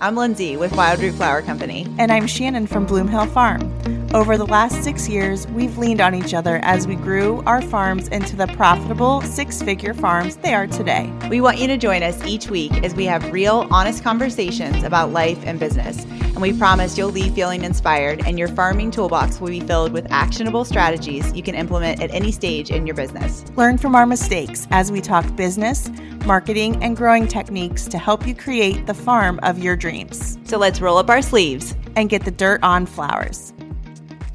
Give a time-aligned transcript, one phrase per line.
[0.00, 1.84] I'm Lyndsay with Wildroot Flower Company.
[1.98, 3.74] And I'm Shannon from Bloomhill Farm.
[4.14, 8.06] Over the last six years, we've leaned on each other as we grew our farms
[8.08, 11.12] into the profitable six figure farms they are today.
[11.28, 15.10] We want you to join us each week as we have real, honest conversations about
[15.10, 16.06] life and business.
[16.38, 20.06] And we promise you'll leave feeling inspired, and your farming toolbox will be filled with
[20.12, 23.44] actionable strategies you can implement at any stage in your business.
[23.56, 25.90] Learn from our mistakes as we talk business,
[26.26, 30.38] marketing, and growing techniques to help you create the farm of your dreams.
[30.44, 33.52] So let's roll up our sleeves and get the dirt on flowers.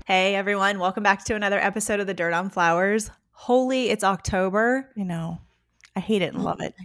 [0.05, 3.11] Hey everyone, welcome back to another episode of the Dirt on Flowers.
[3.31, 4.89] Holy, it's October.
[4.97, 5.39] You know,
[5.95, 6.75] I hate it and love it.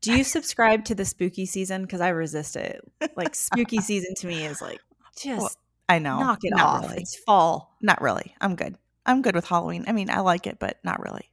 [0.00, 1.82] Do you subscribe to the spooky season?
[1.82, 2.80] Because I resist it.
[3.16, 4.80] Like spooky season to me is like
[5.18, 5.50] just well,
[5.88, 6.20] I know.
[6.20, 6.82] Knock it not off.
[6.90, 7.02] Really.
[7.02, 7.76] It's fall.
[7.80, 8.34] Not really.
[8.40, 8.76] I'm good.
[9.04, 9.84] I'm good with Halloween.
[9.86, 11.30] I mean, I like it, but not really.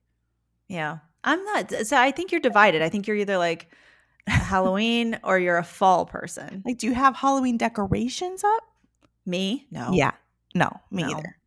[0.67, 0.99] Yeah.
[1.23, 2.81] I'm not so I think you're divided.
[2.81, 3.69] I think you're either like
[4.27, 6.63] Halloween or you're a fall person.
[6.65, 8.63] Like, do you have Halloween decorations up?
[9.25, 9.67] Me?
[9.71, 9.91] No.
[9.91, 10.11] Yeah.
[10.55, 11.09] No, me no.
[11.11, 11.37] either.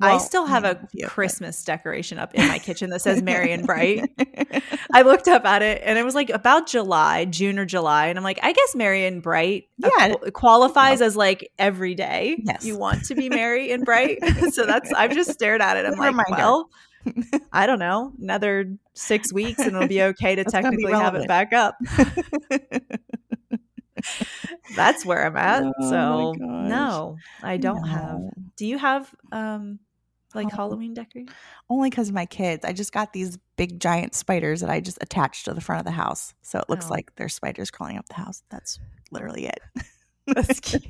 [0.00, 3.66] Well, I still have a Christmas decoration up in my kitchen that says Merry and
[3.66, 4.08] Bright.
[4.92, 8.06] I looked up at it and it was like about July, June or July.
[8.06, 10.14] And I'm like, I guess Merry and Bright yeah.
[10.32, 12.64] qualifies as like every day yes.
[12.64, 14.18] you want to be merry and bright.
[14.52, 15.84] so that's, I've just stared at it.
[15.84, 16.70] I'm like, well,
[17.52, 21.52] I don't know, another six weeks and it'll be okay to technically have it back
[21.52, 21.76] up
[24.76, 25.64] that's where I'm at.
[25.64, 27.88] Oh so no, I don't no.
[27.88, 28.20] have.
[28.56, 29.78] Do you have um
[30.34, 30.56] like oh.
[30.56, 31.34] Halloween decorations?
[31.70, 32.64] Only because my kids.
[32.64, 35.86] I just got these big giant spiders that I just attached to the front of
[35.86, 36.34] the house.
[36.42, 36.90] So it looks oh.
[36.90, 38.42] like there's spiders crawling up the house.
[38.50, 38.78] That's
[39.10, 39.60] literally it.
[40.26, 40.84] That's cute.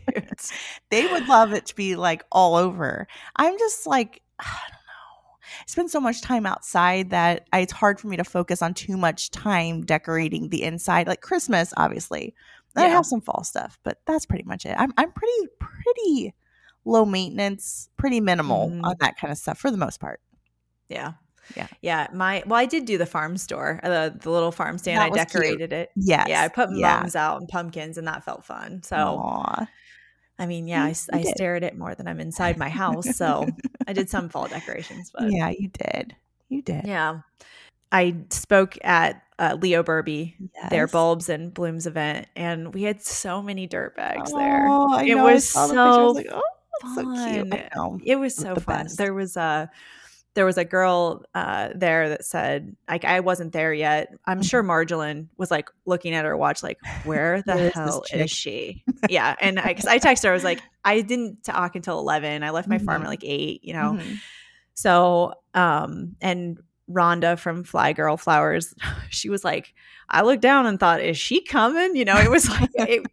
[0.90, 3.06] they would love it to be like all over.
[3.36, 5.36] I'm just like, I don't know.
[5.60, 8.74] I spend so much time outside that I, it's hard for me to focus on
[8.74, 11.06] too much time decorating the inside.
[11.06, 12.34] Like Christmas, obviously,
[12.76, 12.84] yeah.
[12.84, 14.74] I have some fall stuff, but that's pretty much it.
[14.78, 16.34] I'm I'm pretty pretty
[16.88, 18.82] low maintenance, pretty minimal mm.
[18.84, 20.20] on that kind of stuff for the most part.
[20.88, 21.12] Yeah.
[21.56, 21.66] Yeah.
[21.80, 22.06] Yeah.
[22.12, 25.00] My well, I did do the farm store, uh, the, the little farm stand.
[25.00, 25.72] I decorated cute.
[25.72, 25.90] it.
[25.96, 26.24] Yeah.
[26.26, 26.42] Yeah.
[26.42, 27.00] I put yeah.
[27.00, 28.82] mums out and pumpkins and that felt fun.
[28.82, 29.68] So Aww.
[30.38, 33.16] I mean, yeah, I, I stare at it more than I'm inside my house.
[33.16, 33.48] So
[33.88, 36.14] I did some fall decorations, but yeah, you did.
[36.48, 36.86] You did.
[36.86, 37.20] Yeah.
[37.90, 40.70] I spoke at uh, Leo Berbee, yes.
[40.70, 44.68] their bulbs and blooms event, and we had so many dirt bags oh, there.
[44.68, 46.42] I it know, was so like, oh,
[46.80, 47.50] fun.
[47.74, 48.84] So it was so the fun.
[48.84, 48.98] Best.
[48.98, 49.70] There was a
[50.34, 54.14] there was a girl uh, there that said like I wasn't there yet.
[54.26, 54.70] I'm sure mm-hmm.
[54.70, 58.84] Marjolin was like looking at her watch like where the hell is she?
[59.08, 61.98] yeah, and I, because I, I texted her, I was like I didn't talk until
[61.98, 62.42] eleven.
[62.42, 62.84] I left my mm-hmm.
[62.84, 63.64] farm at like eight.
[63.64, 63.92] You know.
[63.92, 64.14] Mm-hmm.
[64.78, 66.56] So, um, and
[66.88, 68.74] Rhonda from Fly Girl Flowers,
[69.10, 69.74] she was like,
[70.08, 71.96] I looked down and thought, is she coming?
[71.96, 73.04] You know, it was like, it,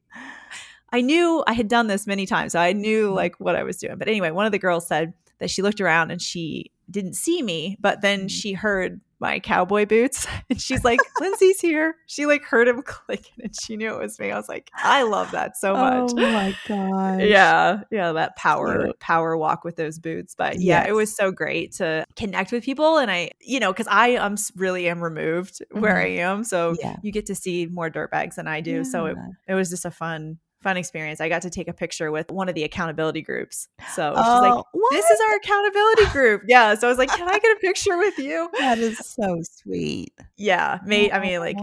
[0.92, 2.54] I knew I had done this many times.
[2.54, 3.16] So I knew mm-hmm.
[3.16, 3.98] like what I was doing.
[3.98, 7.42] But anyway, one of the girls said that she looked around and she didn't see
[7.42, 8.28] me, but then mm-hmm.
[8.28, 11.96] she heard my cowboy boots and she's like, Lyndsay's here.
[12.06, 14.32] She like heard him clicking and she knew it was me.
[14.32, 16.12] I was like, I love that so much.
[16.12, 17.22] Oh my god.
[17.22, 17.82] Yeah.
[17.92, 18.12] Yeah.
[18.12, 19.00] That power, Cute.
[19.00, 20.36] power walk with those boots.
[20.38, 20.90] But yeah, yes.
[20.90, 22.98] it was so great to connect with people.
[22.98, 25.82] And I, you know, cause I am really am removed mm-hmm.
[25.82, 26.44] where I am.
[26.44, 26.98] So yeah.
[27.02, 28.78] you get to see more dirt bags than I do.
[28.78, 28.84] Yeah.
[28.84, 31.22] So it, it was just a fun, fun experience.
[31.22, 33.70] I got to take a picture with one of the accountability groups.
[33.94, 34.92] So oh, she's like, what?
[34.92, 36.42] This is our accountability group.
[36.48, 36.74] Yeah.
[36.74, 38.50] So I was like, Can I get a picture with you?
[38.66, 40.12] That is so sweet.
[40.38, 40.80] Yeah.
[40.84, 41.58] Made I mean, like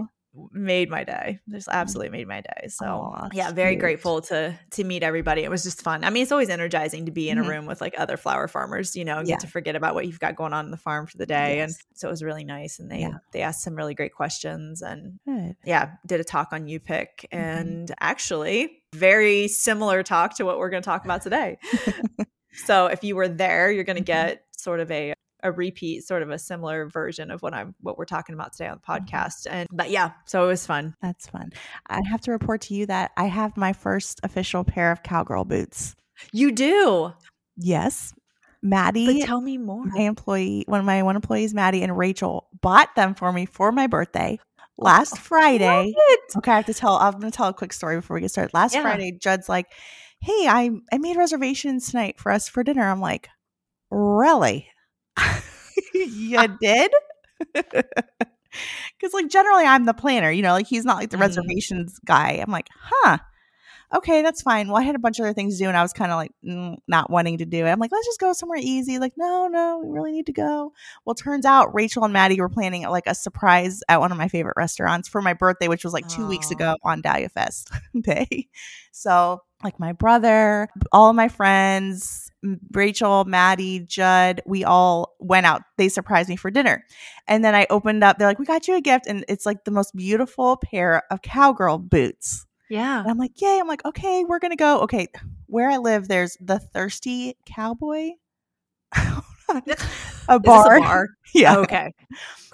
[0.53, 1.41] made my day.
[1.49, 2.69] Just absolutely made my day.
[2.69, 3.81] So oh, yeah, very cute.
[3.81, 5.43] grateful to to meet everybody.
[5.43, 6.05] It was just fun.
[6.05, 7.47] I mean, it's always energizing to be in mm-hmm.
[7.47, 9.25] a room with like other flower farmers, you know, yeah.
[9.25, 11.57] get to forget about what you've got going on in the farm for the day.
[11.57, 11.69] Yes.
[11.69, 12.79] And so it was really nice.
[12.79, 13.19] And they yeah.
[13.33, 15.57] they asked some really great questions and Good.
[15.65, 17.39] yeah, did a talk on U-pick mm-hmm.
[17.39, 21.59] and actually very similar talk to what we're going to talk about today.
[22.67, 24.27] so if you were there, you're going to mm-hmm.
[24.29, 27.99] get sort of a a repeat sort of a similar version of what I'm what
[27.99, 29.05] we're talking about today on the mm-hmm.
[29.05, 29.47] podcast.
[29.51, 30.95] And but yeah, so it was fun.
[31.03, 31.53] That's fun.
[31.89, 35.45] I have to report to you that I have my first official pair of cowgirl
[35.45, 35.95] boots.
[36.33, 37.13] You do?
[37.57, 38.13] Yes.
[38.65, 39.85] Maddie, but tell me more.
[39.85, 43.73] My employee, one of my one employees, Maddie and Rachel, bought them for me for
[43.73, 44.39] my birthday
[44.79, 45.95] last Friday.
[46.37, 46.95] Okay, I have to tell.
[46.95, 48.55] I'm going to tell a quick story before we get started.
[48.55, 48.83] Last yeah.
[48.83, 49.67] Friday, Judd's like,
[50.21, 53.29] "Hey, I I made reservations tonight for us for dinner." I'm like,
[53.91, 54.69] "Really?
[55.95, 56.93] you did?"
[59.01, 60.31] Because like generally, I'm the planner.
[60.31, 61.23] You know, like he's not like the mm-hmm.
[61.23, 62.33] reservations guy.
[62.33, 63.17] I'm like, "Huh."
[63.95, 64.69] okay, that's fine.
[64.69, 66.17] Well, I had a bunch of other things to do, and I was kind of
[66.17, 67.71] like mm, not wanting to do it.
[67.71, 68.99] I'm like, let's just go somewhere easy.
[68.99, 70.73] Like, no, no, we really need to go.
[71.05, 74.29] Well, turns out Rachel and Maddie were planning like a surprise at one of my
[74.29, 77.71] favorite restaurants for my birthday, which was like two weeks ago on Dahlia Fest
[78.01, 78.49] Day.
[78.93, 82.32] So, like, my brother, all of my friends,
[82.73, 85.63] Rachel, Maddie, Judd, we all went out.
[85.79, 86.85] They surprised me for dinner.
[87.29, 89.07] And then I opened up, they're like, we got you a gift.
[89.07, 92.47] And it's like the most beautiful pair of cowgirl boots.
[92.69, 93.01] Yeah.
[93.01, 93.59] And I'm like, yay.
[93.61, 94.81] I'm like, okay, we're going to go.
[94.81, 95.07] Okay.
[95.47, 98.11] Where I live, there's the Thirsty Cowboy.
[100.29, 100.77] a bar.
[100.77, 101.09] A bar?
[101.35, 101.57] yeah.
[101.57, 101.93] Oh, okay.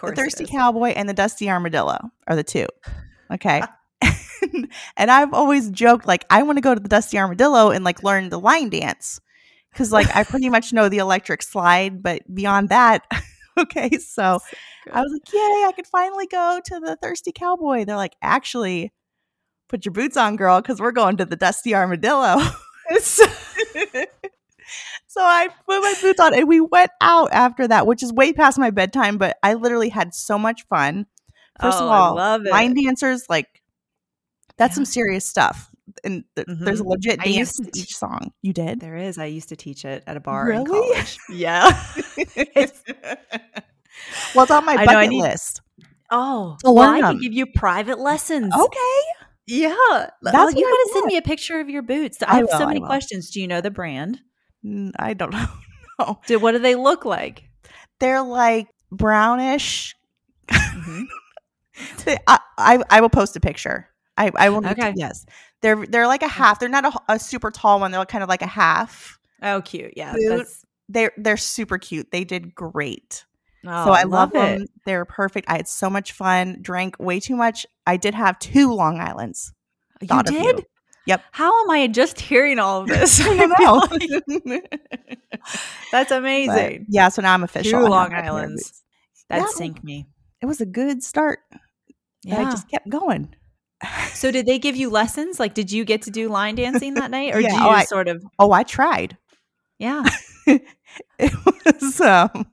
[0.03, 2.67] The Thirsty Cowboy and the Dusty Armadillo are the two.
[3.33, 3.63] Okay.
[4.97, 8.03] and I've always joked, like, I want to go to the Dusty Armadillo and like
[8.03, 9.21] learn the line dance
[9.73, 13.05] because like I pretty much know the electric slide, but beyond that,
[13.59, 13.91] okay.
[13.91, 17.85] So, so I was like, yay, I could finally go to the Thirsty Cowboy.
[17.85, 18.93] They're like, actually,
[19.69, 22.39] put your boots on, girl, because we're going to the Dusty Armadillo.
[23.01, 23.25] so
[25.21, 28.59] I put my boots on and we went out after that, which is way past
[28.59, 31.07] my bedtime, but I literally had so much fun.
[31.61, 33.49] First oh, of all, line dancers, like,
[34.57, 34.77] that's yeah.
[34.77, 35.71] some serious stuff
[36.05, 36.65] and th- mm-hmm.
[36.65, 36.91] there's a mm-hmm.
[36.91, 38.33] legit dance to each song.
[38.43, 38.81] You did?
[38.81, 39.19] There is.
[39.19, 40.61] I used to teach it at a bar really?
[40.61, 41.19] in college.
[41.31, 41.65] Yeah.
[44.35, 45.63] well, it's on my bucket know, need- list.
[46.11, 48.55] Oh, well, I can give you private lessons.
[48.55, 49.01] Okay.
[49.47, 49.77] Yeah.
[50.23, 52.23] That's well, you got to send me a picture of your boots.
[52.23, 53.31] I, I have will, so many questions.
[53.31, 54.19] Do you know the brand?
[54.99, 55.49] I don't know.
[55.99, 56.19] no.
[56.27, 57.45] Do, what do they look like?
[58.01, 59.95] They're like brownish.
[60.49, 61.03] Mm-hmm.
[62.27, 63.89] I, I, I will post a picture.
[64.17, 64.67] I, I will.
[64.67, 64.93] Okay.
[64.93, 65.25] To, yes.
[65.61, 66.31] They're they're like a mm.
[66.31, 66.61] half.
[66.61, 67.91] They're not a, a super tall one.
[67.91, 69.19] They're kind of like a half.
[69.43, 69.95] Oh, cute.
[69.97, 70.15] Yeah.
[70.89, 72.11] They're they're super cute.
[72.11, 73.25] They did great.
[73.67, 74.67] Oh, so I love, love them.
[74.87, 75.49] They're perfect.
[75.51, 76.59] I had so much fun.
[76.63, 77.67] Drank way too much.
[77.87, 79.53] I did have two Long Islands.
[80.01, 80.59] You did?
[80.59, 80.65] You.
[81.07, 81.25] Yep.
[81.33, 83.21] How am I just hearing all of this?
[83.25, 83.47] I
[84.37, 84.61] know.
[85.93, 86.85] That's amazing.
[86.85, 87.09] But, yeah.
[87.09, 87.81] So now I'm official.
[87.81, 88.85] Two Long Islands.
[89.29, 89.47] That yeah.
[89.49, 90.07] sank me.
[90.41, 91.41] It was a good start.
[92.23, 92.41] Yeah.
[92.41, 93.35] I just kept going.
[94.13, 95.39] So did they give you lessons?
[95.39, 97.71] Like, did you get to do line dancing that night, or yeah, did you oh,
[97.71, 98.25] I, sort of?
[98.39, 99.17] Oh, I tried.
[99.79, 100.05] Yeah.
[101.19, 102.47] it was um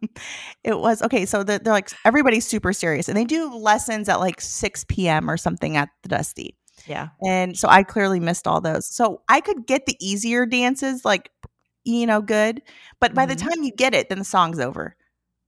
[0.64, 4.20] it was okay so they're, they're, like everybody's super serious and they do lessons at
[4.20, 6.56] like 6 p.m or something at the dusty
[6.86, 11.06] yeah and so i clearly missed all those so i could get the easier dances
[11.06, 11.32] like
[11.86, 12.62] you know good
[13.00, 13.30] but by mm-hmm.
[13.30, 14.96] the time you get it then the song's over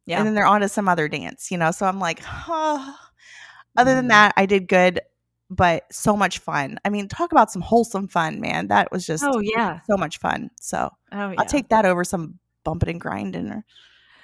[0.06, 2.96] yeah and then they're on to some other dance you know so i'm like oh.
[3.78, 4.10] other than mm-hmm.
[4.10, 5.02] that i did good
[5.50, 6.78] but so much fun.
[6.84, 8.68] I mean, talk about some wholesome fun, man.
[8.68, 10.50] That was just oh yeah, so much fun.
[10.60, 11.36] So oh, yeah.
[11.38, 13.66] I'll take that over some bumping and grinding or.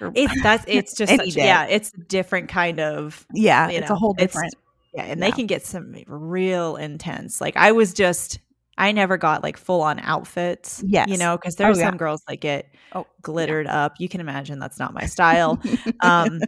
[0.01, 3.95] or it's that's it's just such, yeah, it's a different kind of yeah, it's know,
[3.95, 4.53] a whole different
[4.93, 5.25] yeah, and yeah.
[5.25, 7.41] they can get some real intense.
[7.41, 8.39] Like I was just
[8.77, 10.83] I never got like full on outfits.
[10.85, 11.07] Yes.
[11.09, 11.97] You know, because there are oh, some yeah.
[11.97, 13.85] girls that get oh, glittered yeah.
[13.85, 13.95] up.
[13.99, 15.61] You can imagine that's not my style.
[16.01, 16.41] um,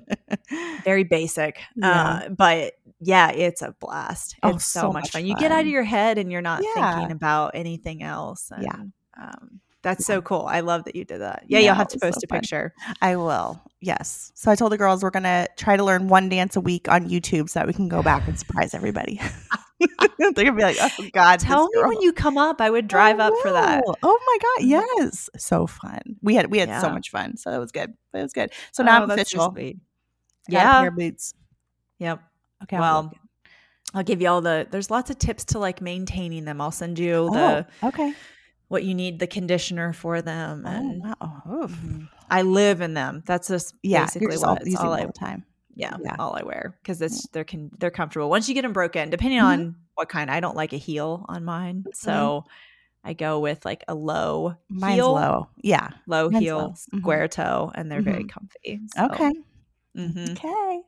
[0.83, 1.59] very basic.
[1.75, 1.89] Yeah.
[1.89, 2.73] Uh, but
[3.05, 4.35] yeah, it's a blast.
[4.41, 5.21] Oh, it's so, so much, much fun.
[5.21, 5.27] fun.
[5.27, 8.51] You get out of your head and you're not thinking about anything else.
[8.51, 9.21] And, yeah.
[9.21, 10.47] Um, that's so cool.
[10.49, 11.43] I love that you did that.
[11.47, 12.73] Yeah, you'll have to post so a picture.
[13.03, 13.61] I will.
[13.81, 14.31] Yes.
[14.33, 16.89] So I told the girls we're going to try to learn one dance a week
[16.89, 19.21] on YouTube so that we can go back and surprise everybody.
[20.17, 22.61] They're gonna be like, "Oh God!" Tell me when you come up.
[22.61, 23.83] I would drive I up for that.
[24.01, 24.65] Oh my God!
[24.65, 25.99] Yes, so fun.
[26.21, 26.79] We had we had yeah.
[26.79, 27.35] so much fun.
[27.35, 27.93] So it was good.
[28.13, 28.51] It was good.
[28.71, 29.55] So now oh, I'm official.
[30.47, 31.33] Yeah, pair boots.
[31.99, 32.21] Yep.
[32.65, 32.79] Okay.
[32.79, 33.11] Well,
[33.93, 34.67] I'll give you all the.
[34.69, 36.61] There's lots of tips to like maintaining them.
[36.61, 37.65] I'll send you the.
[37.83, 38.13] Oh, okay.
[38.67, 41.43] What you need the conditioner for them, oh, and oh, wow.
[41.67, 42.05] mm-hmm.
[42.31, 43.21] I live in them.
[43.25, 45.45] That's just yeah, basically what all, it's all, all the time
[45.75, 48.29] yeah, yeah, all I wear because it's they're can they're comfortable.
[48.29, 49.47] Once you get them broken, depending mm-hmm.
[49.47, 51.89] on what kind, I don't like a heel on mine, mm-hmm.
[51.93, 52.45] so
[53.03, 56.67] I go with like a low Mine's heel, low, yeah, low Mine's heel, low.
[56.69, 56.99] Mm-hmm.
[56.99, 58.27] square toe, and they're very mm-hmm.
[58.27, 58.79] comfy.
[58.95, 59.05] So.
[59.05, 59.31] Okay,
[59.97, 60.31] mm-hmm.
[60.31, 60.81] okay.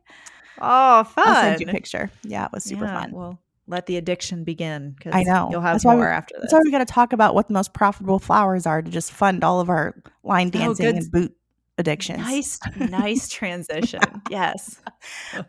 [0.60, 1.28] Oh, fun!
[1.28, 2.10] I'll send you a picture.
[2.24, 3.12] Yeah, it was super yeah, fun.
[3.12, 4.96] Well, let the addiction begin.
[5.02, 6.44] Cause I know you'll have that's more we, after this.
[6.44, 9.12] That's why we got to talk about what the most profitable flowers are to just
[9.12, 11.38] fund all of our line oh, dancing oh, and boot
[11.78, 12.20] addictions.
[12.20, 14.00] Nice, nice transition.
[14.30, 14.82] Yes.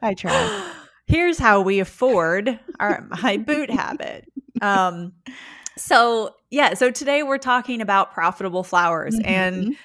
[0.03, 0.73] I try.
[1.07, 4.31] Here's how we afford our my boot habit.
[4.61, 5.13] Um
[5.77, 9.27] so yeah, so today we're talking about profitable flowers mm-hmm.
[9.29, 9.77] and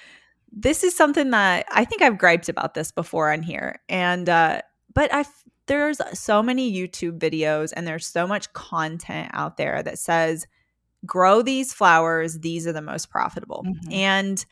[0.52, 3.80] this is something that I think I've griped about this before on here.
[3.88, 4.62] And uh
[4.94, 5.24] but I
[5.66, 10.46] there's so many YouTube videos and there's so much content out there that says
[11.06, 13.64] grow these flowers, these are the most profitable.
[13.66, 13.92] Mm-hmm.
[13.92, 14.46] And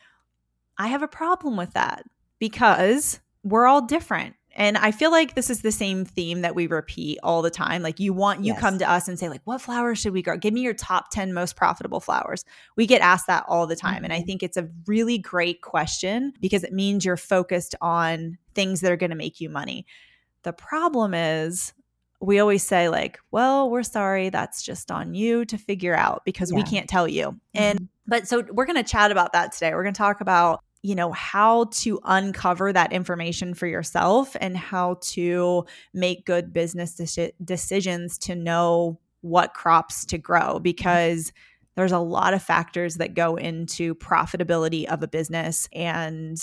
[0.77, 2.03] I have a problem with that
[2.39, 6.67] because we're all different And I feel like this is the same theme that we
[6.67, 7.81] repeat all the time.
[7.81, 8.59] Like you want you yes.
[8.59, 10.37] come to us and say like what flowers should we grow?
[10.37, 12.45] Give me your top 10 most profitable flowers.
[12.75, 14.05] We get asked that all the time mm-hmm.
[14.05, 14.27] and I mm-hmm.
[14.27, 18.97] think it's a really great question because it means you're focused on things that are
[18.97, 19.85] going to make you money.
[20.43, 21.73] The problem is
[22.21, 26.51] we always say like, well, we're sorry, that's just on you to figure out because
[26.51, 26.57] yeah.
[26.57, 27.27] we can't tell you.
[27.27, 27.61] Mm-hmm.
[27.61, 29.73] And but so we're going to chat about that today.
[29.73, 34.55] We're going to talk about you know how to uncover that information for yourself and
[34.55, 41.31] how to make good business de- decisions to know what crops to grow because
[41.75, 46.37] there's a lot of factors that go into profitability of a business and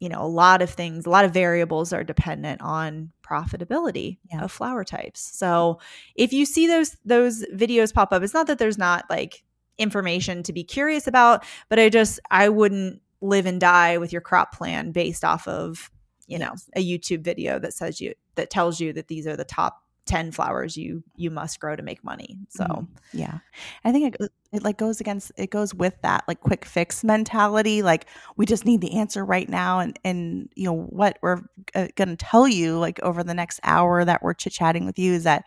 [0.00, 4.44] you know a lot of things a lot of variables are dependent on profitability yeah.
[4.44, 5.78] of flower types so
[6.14, 9.42] if you see those those videos pop up it's not that there's not like
[9.78, 14.20] information to be curious about but i just i wouldn't live and die with your
[14.20, 15.90] crop plan based off of
[16.26, 19.44] you know a youtube video that says you that tells you that these are the
[19.44, 23.38] top 10 flowers you you must grow to make money so mm, yeah
[23.84, 27.82] i think it, it like goes against it goes with that like quick fix mentality
[27.82, 31.40] like we just need the answer right now and and you know what we're
[31.74, 34.98] uh, going to tell you like over the next hour that we're chit chatting with
[34.98, 35.44] you is that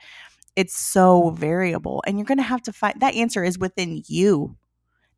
[0.56, 4.58] it's so variable and you're going to have to find that answer is within you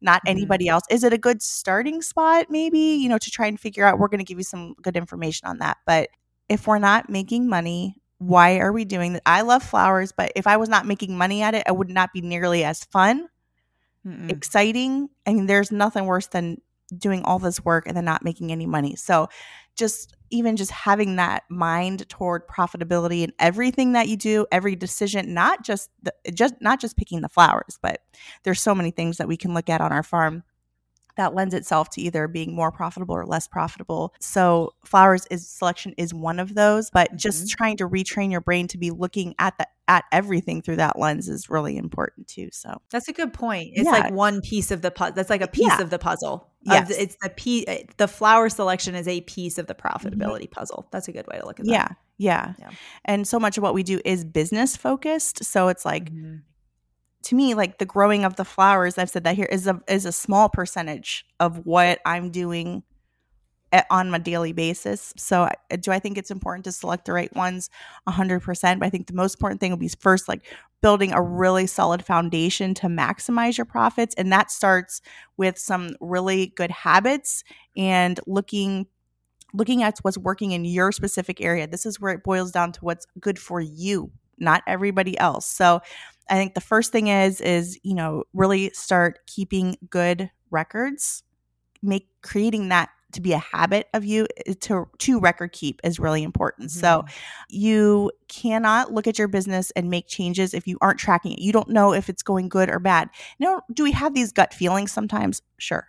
[0.01, 0.31] not mm-hmm.
[0.31, 0.83] anybody else.
[0.89, 3.99] Is it a good starting spot, maybe, you know, to try and figure out?
[3.99, 5.77] We're going to give you some good information on that.
[5.85, 6.09] But
[6.49, 9.23] if we're not making money, why are we doing that?
[9.25, 12.13] I love flowers, but if I was not making money at it, it would not
[12.13, 13.27] be nearly as fun,
[14.05, 14.29] Mm-mm.
[14.29, 15.09] exciting.
[15.25, 16.61] I mean, there's nothing worse than
[16.95, 18.95] doing all this work and then not making any money.
[18.95, 19.27] So
[19.75, 25.33] just even just having that mind toward profitability and everything that you do, every decision,
[25.33, 28.01] not just the, just not just picking the flowers, but
[28.43, 30.43] there's so many things that we can look at on our farm
[31.17, 34.13] that lends itself to either being more profitable or less profitable.
[34.19, 37.57] So flowers is selection is one of those, but just mm-hmm.
[37.57, 41.27] trying to retrain your brain to be looking at the at everything through that lens
[41.27, 42.47] is really important too.
[42.53, 43.71] So that's a good point.
[43.73, 43.91] It's yeah.
[43.91, 45.15] like one piece of the puzzle.
[45.15, 45.81] That's like a piece yeah.
[45.81, 46.49] of the puzzle.
[46.61, 46.87] Yes.
[46.87, 47.65] The, it's the piece.
[47.67, 50.07] Eh, the flower selection is a piece of the mm-hmm.
[50.07, 50.53] profitability mm-hmm.
[50.53, 50.87] puzzle.
[50.91, 51.71] That's a good way to look at that.
[51.71, 51.87] Yeah.
[52.17, 52.53] Yeah.
[52.59, 52.69] yeah.
[53.03, 55.43] And so much of what we do is business focused.
[55.43, 56.37] So it's like mm-hmm
[57.23, 60.05] to me like the growing of the flowers i've said that here is a is
[60.05, 62.83] a small percentage of what i'm doing
[63.71, 65.13] at, on a daily basis.
[65.17, 67.69] So uh, do i think it's important to select the right ones?
[68.07, 70.45] 100% but i think the most important thing would be first like
[70.81, 74.15] building a really solid foundation to maximize your profits.
[74.15, 75.01] And that starts
[75.37, 77.43] with some really good habits
[77.77, 78.87] and looking
[79.53, 81.67] looking at what's working in your specific area.
[81.67, 84.11] This is where it boils down to what's good for you
[84.41, 85.45] not everybody else.
[85.45, 85.81] So
[86.29, 91.23] I think the first thing is is you know really start keeping good records.
[91.81, 95.99] Make creating that to be a habit of you eh, to to record keep is
[95.99, 96.69] really important.
[96.69, 96.79] Mm-hmm.
[96.79, 97.05] So
[97.49, 101.39] you cannot look at your business and make changes if you aren't tracking it.
[101.39, 103.09] You don't know if it's going good or bad.
[103.39, 105.41] Now, do we have these gut feelings sometimes?
[105.57, 105.87] Sure.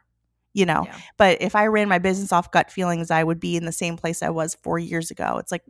[0.54, 0.98] You know, yeah.
[1.16, 3.96] but if I ran my business off gut feelings, I would be in the same
[3.96, 5.38] place I was four years ago.
[5.38, 5.62] It's like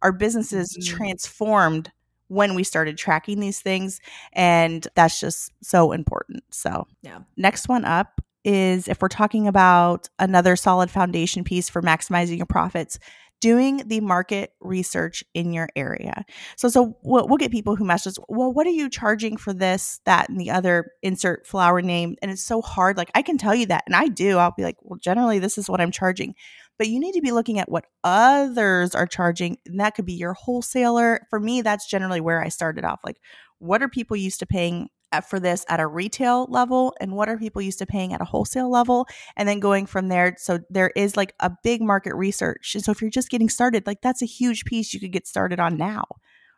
[0.00, 0.96] our businesses mm-hmm.
[0.96, 1.92] transformed
[2.30, 4.00] when we started tracking these things.
[4.32, 6.44] And that's just so important.
[6.50, 7.18] So, yeah.
[7.36, 12.46] Next one up is if we're talking about another solid foundation piece for maximizing your
[12.46, 12.98] profits,
[13.40, 16.24] doing the market research in your area.
[16.56, 20.00] So, so we'll, we'll, get people who message, well, what are you charging for this,
[20.04, 22.16] that, and the other insert flower name?
[22.22, 22.96] And it's so hard.
[22.96, 24.36] Like I can tell you that, and I do.
[24.38, 26.34] I'll be like, well, generally, this is what I'm charging
[26.80, 29.58] but you need to be looking at what others are charging.
[29.66, 31.26] And that could be your wholesaler.
[31.28, 33.00] For me, that's generally where I started off.
[33.04, 33.18] Like,
[33.58, 34.88] what are people used to paying
[35.28, 38.24] for this at a retail level and what are people used to paying at a
[38.24, 39.06] wholesale level
[39.36, 42.92] and then going from there so there is like a big market research and so
[42.92, 45.76] if you're just getting started like that's a huge piece you could get started on
[45.76, 46.04] now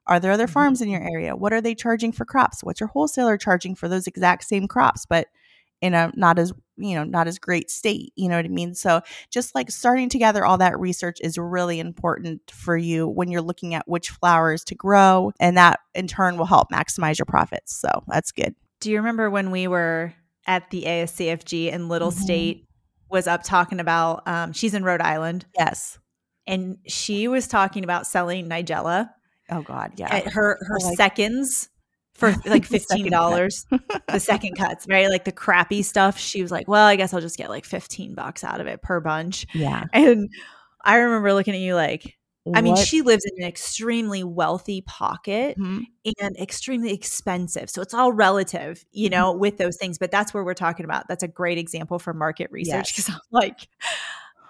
[0.07, 0.53] are there other mm-hmm.
[0.53, 3.89] farms in your area what are they charging for crops what's your wholesaler charging for
[3.89, 5.29] those exact same crops but
[5.81, 8.75] in a not as you know not as great state you know what i mean?
[8.75, 9.01] So
[9.31, 13.75] just like starting together all that research is really important for you when you're looking
[13.75, 17.89] at which flowers to grow and that in turn will help maximize your profits so
[18.09, 18.55] that's good.
[18.81, 20.15] Do you remember when we were
[20.47, 22.23] at the ascfg and little mm-hmm.
[22.23, 22.67] state
[23.11, 25.47] was up talking about um, she's in rhode island?
[25.57, 25.99] Yes.
[26.47, 29.11] And she was talking about selling nigella
[29.51, 30.13] oh god yeah.
[30.13, 31.69] at her her like, seconds
[32.15, 33.67] for like fifteen dollars.
[34.09, 35.09] the second cuts, right?
[35.09, 36.19] Like the crappy stuff.
[36.19, 38.83] She was like, "Well, I guess I'll just get like fifteen bucks out of it
[38.83, 39.85] per bunch." Yeah.
[39.93, 40.29] And
[40.85, 42.59] I remember looking at you like, what?
[42.59, 45.83] I mean, she lives in an extremely wealthy pocket mm-hmm.
[46.21, 47.71] and extremely expensive.
[47.71, 49.13] So it's all relative, you mm-hmm.
[49.13, 49.41] know, mm-hmm.
[49.41, 49.99] with those things.
[49.99, 51.07] But that's where we're talking about.
[51.07, 53.17] That's a great example for market research because yes.
[53.17, 53.69] I'm like,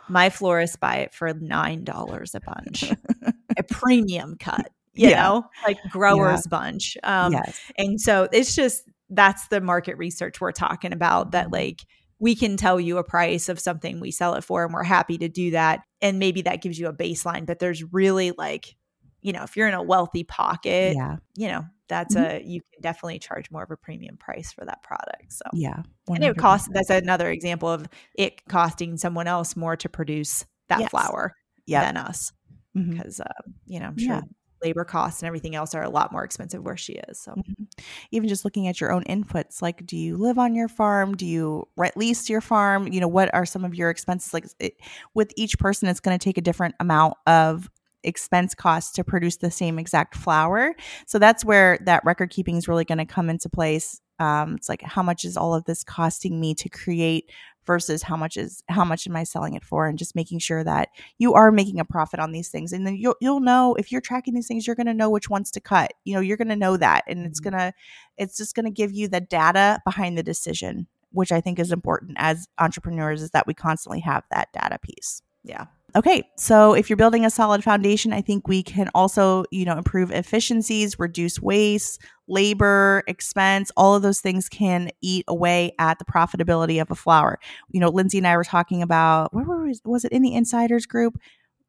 [0.09, 2.91] my florist buy it for nine dollars a bunch.
[3.59, 5.23] a premium cut, you yeah.
[5.23, 6.51] know, like growers yeah.
[6.51, 6.97] bunch.
[7.03, 7.61] Um, yes.
[7.79, 8.83] And so it's just
[9.13, 11.55] that's the market research we're talking about that mm-hmm.
[11.55, 11.83] like
[12.19, 15.19] we can tell you a price of something we sell it for and we're happy
[15.19, 18.75] to do that and maybe that gives you a baseline but there's really like
[19.21, 22.37] you know if you're in a wealthy pocket yeah you know that's mm-hmm.
[22.37, 25.83] a you can definitely charge more of a premium price for that product so yeah
[26.09, 26.15] 100%.
[26.15, 30.81] and it costs that's another example of it costing someone else more to produce that
[30.81, 30.91] yes.
[30.91, 31.35] flower
[31.67, 31.85] yep.
[31.85, 32.33] than us
[32.75, 33.23] because mm-hmm.
[33.23, 34.21] uh, you know i'm sure yeah
[34.63, 37.19] labor costs and everything else are a lot more expensive where she is.
[37.19, 37.65] So mm-hmm.
[38.11, 41.17] even just looking at your own inputs, like do you live on your farm?
[41.17, 42.89] Do you rent lease your farm?
[42.89, 44.33] You know, what are some of your expenses?
[44.33, 44.75] Like it,
[45.15, 47.71] with each person, it's going to take a different amount of
[48.05, 50.75] expense costs to produce the same exact flower.
[51.07, 54.01] So that's where that record keeping is really going to come into place.
[54.19, 57.31] Um, it's like how much is all of this costing me to create
[57.67, 59.87] versus how much is how much am I selling it for?
[59.87, 60.89] And just making sure that
[61.19, 62.73] you are making a profit on these things.
[62.73, 65.31] And then you'll you'll know if you're tracking these things you're going to know which
[65.31, 65.93] ones to cut.
[66.05, 67.05] You know you're going to know that.
[67.07, 67.57] And it's mm-hmm.
[67.57, 67.75] going to
[68.17, 71.73] it's just going to give you the data behind the decision which I think is
[71.73, 75.21] important as entrepreneurs is that we constantly have that data piece.
[75.45, 79.67] Yeah Okay, so if you're building a solid foundation, I think we can also, you
[79.67, 85.99] know, improve efficiencies, reduce waste, labor, expense, all of those things can eat away at
[85.99, 87.39] the profitability of a flower.
[87.71, 90.35] You know, Lyndsay and I were talking about where were we, was it in the
[90.35, 91.19] insiders group?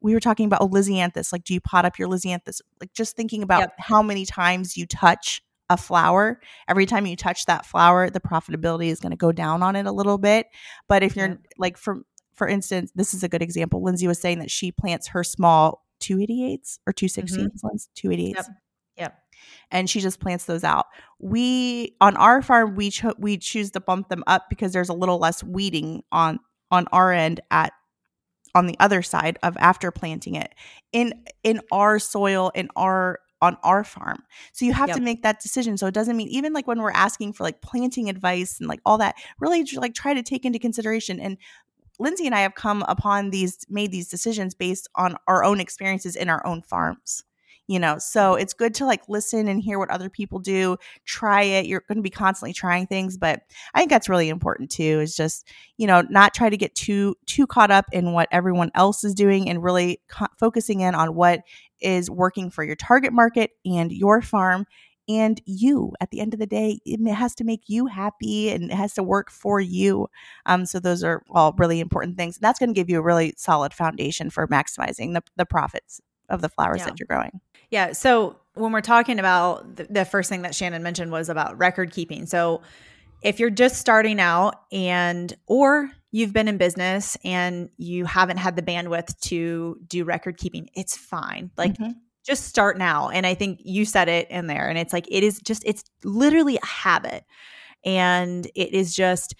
[0.00, 1.30] We were talking about oh, Lisianthus.
[1.30, 2.62] Like, do you pot up your Lisianthus?
[2.80, 3.74] Like, just thinking about yep.
[3.78, 6.40] how many times you touch a flower.
[6.68, 9.86] Every time you touch that flower, the profitability is going to go down on it
[9.86, 10.46] a little bit.
[10.88, 12.04] But if you're like from
[12.34, 13.80] for instance, this is a good example.
[13.80, 18.08] Lyndsay was saying that she plants her small 288s or 216s, mm-hmm.
[18.08, 18.34] 288s.
[18.34, 18.46] Yep.
[18.96, 19.18] yep.
[19.70, 20.86] And she just plants those out.
[21.18, 24.94] We on our farm we cho- we choose to bump them up because there's a
[24.94, 27.72] little less weeding on on our end at
[28.54, 30.54] on the other side of after planting it
[30.92, 31.12] in
[31.42, 34.22] in our soil in our on our farm.
[34.52, 34.96] So you have yep.
[34.96, 35.76] to make that decision.
[35.76, 38.80] So it doesn't mean even like when we're asking for like planting advice and like
[38.86, 41.36] all that, really like try to take into consideration and
[42.00, 46.16] Lyndsay and I have come upon these, made these decisions based on our own experiences
[46.16, 47.24] in our own farms.
[47.66, 51.44] You know, so it's good to like listen and hear what other people do, try
[51.44, 51.64] it.
[51.64, 53.40] You're going to be constantly trying things, but
[53.72, 55.48] I think that's really important too is just,
[55.78, 59.14] you know, not try to get too too caught up in what everyone else is
[59.14, 61.40] doing and really co- focusing in on what
[61.80, 64.66] is working for your target market and your farm
[65.08, 68.64] and you at the end of the day it has to make you happy and
[68.64, 70.08] it has to work for you
[70.46, 73.34] um, so those are all really important things that's going to give you a really
[73.36, 76.86] solid foundation for maximizing the, the profits of the flowers yeah.
[76.86, 77.40] that you're growing
[77.70, 81.56] yeah so when we're talking about the, the first thing that shannon mentioned was about
[81.58, 82.62] record keeping so
[83.22, 88.54] if you're just starting out and or you've been in business and you haven't had
[88.56, 91.90] the bandwidth to do record keeping it's fine like mm-hmm
[92.24, 93.08] just start now.
[93.08, 94.68] And I think you said it in there.
[94.68, 97.24] And it's like, it is just, it's literally a habit.
[97.84, 99.34] And it is just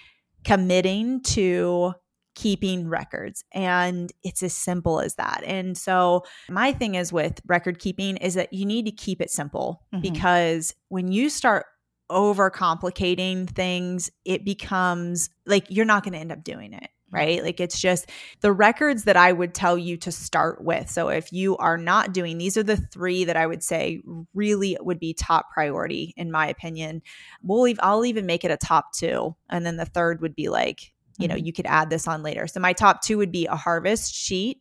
[0.44, 1.94] committing to
[2.34, 3.44] keeping records.
[3.52, 5.42] And it's as simple as that.
[5.46, 9.30] And so, my thing is with record keeping is that you need to keep it
[9.30, 10.02] simple mm-hmm.
[10.02, 11.66] because when you start
[12.10, 17.42] overcomplicating things, it becomes like you're not going to end up doing it right?
[17.42, 20.90] Like it's just the records that I would tell you to start with.
[20.90, 24.02] So if you are not doing, these are the three that I would say
[24.34, 27.02] really would be top priority in my opinion.
[27.42, 29.36] We'll leave, I'll even make it a top two.
[29.48, 31.46] And then the third would be like, you know, mm-hmm.
[31.46, 32.46] you could add this on later.
[32.46, 34.60] So my top two would be a harvest sheet.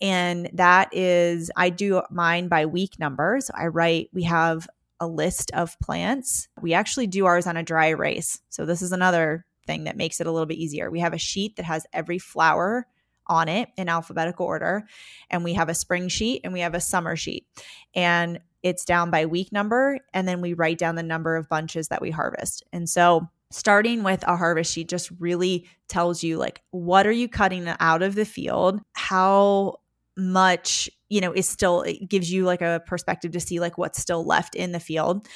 [0.00, 3.38] And that is, I do mine by week number.
[3.40, 4.68] So I write, we have
[5.00, 6.48] a list of plants.
[6.60, 8.40] We actually do ours on a dry erase.
[8.48, 10.90] So this is another thing that makes it a little bit easier.
[10.90, 12.86] We have a sheet that has every flower
[13.26, 14.84] on it in alphabetical order,
[15.30, 17.46] and we have a spring sheet and we have a summer sheet.
[17.94, 21.88] And it's down by week number, and then we write down the number of bunches
[21.88, 22.64] that we harvest.
[22.72, 27.28] And so starting with a harvest sheet just really tells you like what are you
[27.28, 29.76] cutting out of the field how
[30.16, 34.00] much you know is still it gives you like a perspective to see like what's
[34.00, 35.28] still left in the field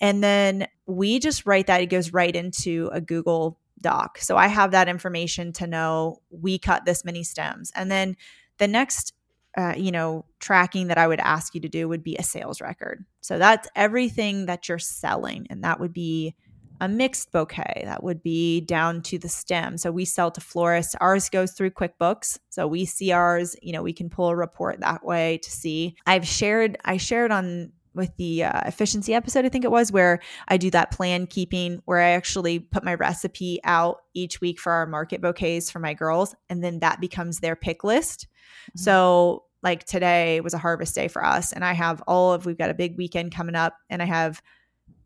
[0.00, 4.18] and then we just write that it goes right into a google doc.
[4.18, 7.72] So I have that information to know we cut this many stems.
[7.74, 8.16] And then
[8.58, 9.12] the next
[9.56, 12.60] uh, you know, tracking that I would ask you to do would be a sales
[12.60, 13.04] record.
[13.20, 15.46] So that's everything that you're selling.
[15.48, 16.34] And that would be
[16.80, 17.82] a mixed bouquet.
[17.84, 19.78] That would be down to the stem.
[19.78, 20.96] So we sell to florists.
[21.00, 22.38] Ours goes through QuickBooks.
[22.50, 25.94] So we see ours, you know, we can pull a report that way to see.
[26.04, 30.20] I've shared, I shared on with the uh, efficiency episode, I think it was, where
[30.48, 34.72] I do that plan keeping, where I actually put my recipe out each week for
[34.72, 38.26] our market bouquets for my girls, and then that becomes their pick list.
[38.70, 38.80] Mm-hmm.
[38.80, 42.58] So like today was a harvest day for us and I have all of we've
[42.58, 44.42] got a big weekend coming up and I have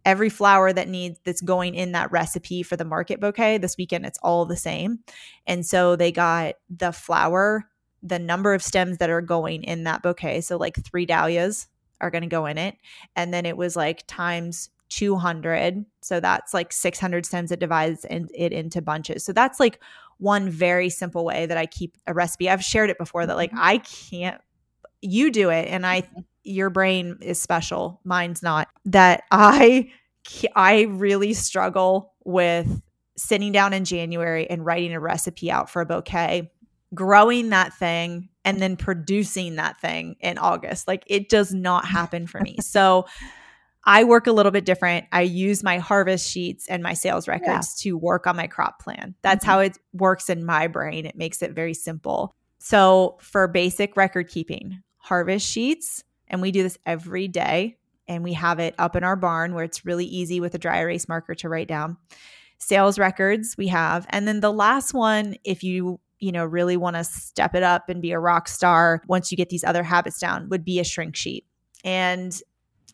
[0.05, 4.05] every flower that needs that's going in that recipe for the market bouquet this weekend
[4.05, 4.99] it's all the same
[5.47, 7.69] and so they got the flower
[8.03, 11.69] the number of stems that are going in that bouquet so like three dahlias
[12.01, 12.77] are going to go in it
[13.17, 18.29] and then it was like times 200 so that's like 600 stems it divides in,
[18.35, 19.81] it into bunches so that's like
[20.19, 23.51] one very simple way that i keep a recipe i've shared it before that like
[23.51, 23.63] mm-hmm.
[23.63, 24.41] i can't
[25.03, 26.21] you do it and i mm-hmm.
[26.43, 29.91] your brain is special mine's not that i
[30.57, 32.81] i really struggle with
[33.17, 36.51] sitting down in january and writing a recipe out for a bouquet
[36.95, 42.27] growing that thing and then producing that thing in august like it does not happen
[42.27, 43.07] for me so
[43.85, 45.07] I work a little bit different.
[45.13, 47.91] I use my harvest sheets and my sales records yeah.
[47.91, 49.15] to work on my crop plan.
[49.23, 49.51] That's mm-hmm.
[49.51, 51.07] how it works in my brain.
[51.07, 52.35] It makes it very simple.
[52.59, 58.35] So, for basic record keeping, harvest sheets, and we do this every day, and we
[58.35, 61.35] have it up in our barn where it's really easy with a dry erase marker
[61.37, 61.97] to write down.
[62.59, 64.07] Sales records we have.
[64.11, 67.89] And then the last one, if you you know really want to step it up
[67.89, 70.85] and be a rock star once you get these other habits down would be a
[70.85, 71.45] shrink sheet
[71.85, 72.41] and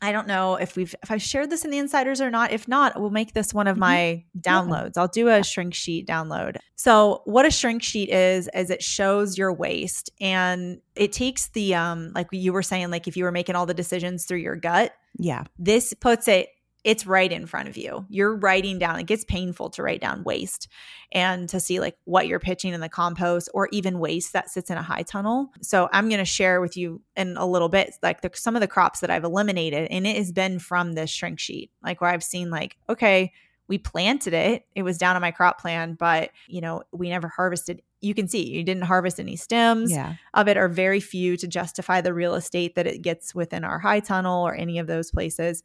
[0.03, 2.53] I don't know if we've if I shared this in the insiders or not.
[2.53, 3.81] If not, we'll make this one of mm-hmm.
[3.81, 4.93] my downloads.
[4.97, 5.03] Yeah.
[5.03, 6.57] I'll do a shrink sheet download.
[6.77, 11.75] So, what a shrink sheet is is it shows your waste and it takes the
[11.75, 14.57] um like you were saying like if you were making all the decisions through your
[14.57, 14.93] gut.
[15.19, 15.45] Yeah.
[15.59, 16.49] This puts it
[16.85, 18.05] it's right in front of you.
[18.11, 20.69] You're writing down, it gets painful to write down waste
[21.11, 24.71] and to see like what you're pitching in the compost or even waste that sits
[24.71, 25.51] in a high tunnel.
[25.63, 28.61] So I'm going to share with you in a little bit like the, some of
[28.61, 32.11] the crops that I've eliminated and it has been from this shrink sheet, like where
[32.11, 33.33] I've seen like, okay,
[33.67, 34.67] we planted it.
[34.75, 37.81] It was down on my crop plan, but you know, we never harvested.
[38.03, 40.17] You can see you didn't harvest any stems yeah.
[40.35, 43.79] of it, or very few to justify the real estate that it gets within our
[43.79, 45.63] high tunnel or any of those places.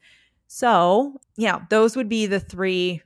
[0.52, 3.04] So, yeah, those would be the three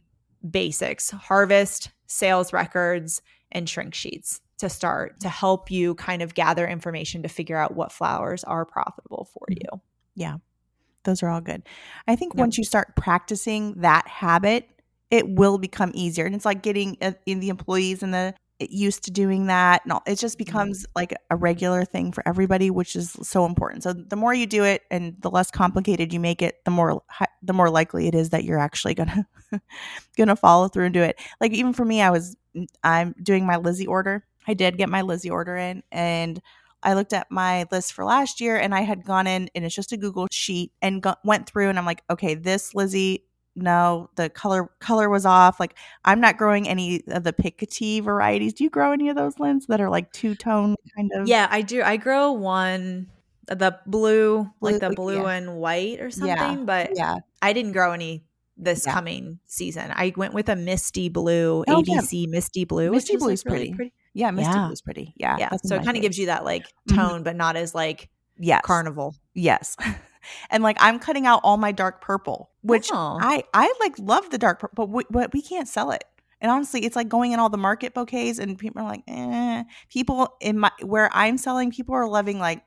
[0.50, 6.66] basics harvest, sales records, and shrink sheets to start to help you kind of gather
[6.66, 9.58] information to figure out what flowers are profitable for mm-hmm.
[9.62, 9.82] you.
[10.16, 10.38] Yeah,
[11.04, 11.64] those are all good.
[12.08, 12.40] I think yep.
[12.40, 14.70] once you start practicing that habit,
[15.12, 16.26] it will become easier.
[16.26, 19.94] And it's like getting uh, in the employees and the used to doing that and
[19.94, 20.46] all, it just mm-hmm.
[20.46, 23.84] becomes like a regular thing for everybody which is so important.
[23.84, 27.04] So the more you do it and the less complicated you make it the more
[27.42, 29.28] the more likely it is that you're actually gonna
[30.18, 31.20] gonna follow through and do it.
[31.42, 32.36] Like even for me i was
[32.84, 34.26] i'm doing my lizzie order.
[34.48, 36.42] I did get my lizzie order in and
[36.84, 39.74] I looked at my list for last year and I had gone in and it's
[39.74, 43.24] just a Google sheet and went through and I'm like, okay, this Lizzie
[43.56, 48.54] no the color color was off like i'm not growing any of the picotee varieties
[48.54, 51.62] do you grow any of those lens that are like two-tone kind of yeah i
[51.62, 53.08] do i grow one
[53.48, 55.30] the blue, blue like the blue yeah.
[55.32, 56.56] and white or something yeah.
[56.56, 58.24] but yeah i didn't grow any
[58.58, 58.94] this yeah.
[58.94, 63.46] coming season i went with a misty blue oh, abc misty blue misty blue is
[63.46, 63.66] like pretty.
[63.66, 66.28] Really pretty yeah misty blue is pretty yeah yeah so it kind of gives you
[66.28, 66.96] that like mm-hmm.
[66.96, 67.24] tone mm-hmm.
[67.24, 68.62] but not as like yes.
[68.64, 69.76] carnival yes
[70.50, 73.18] and like I'm cutting out all my dark purple, which oh.
[73.22, 76.04] I I like love the dark purple, but we, but we can't sell it.
[76.42, 79.64] And honestly, it's like going in all the market bouquets, and people are like, eh.
[79.90, 82.64] People in my where I'm selling, people are loving like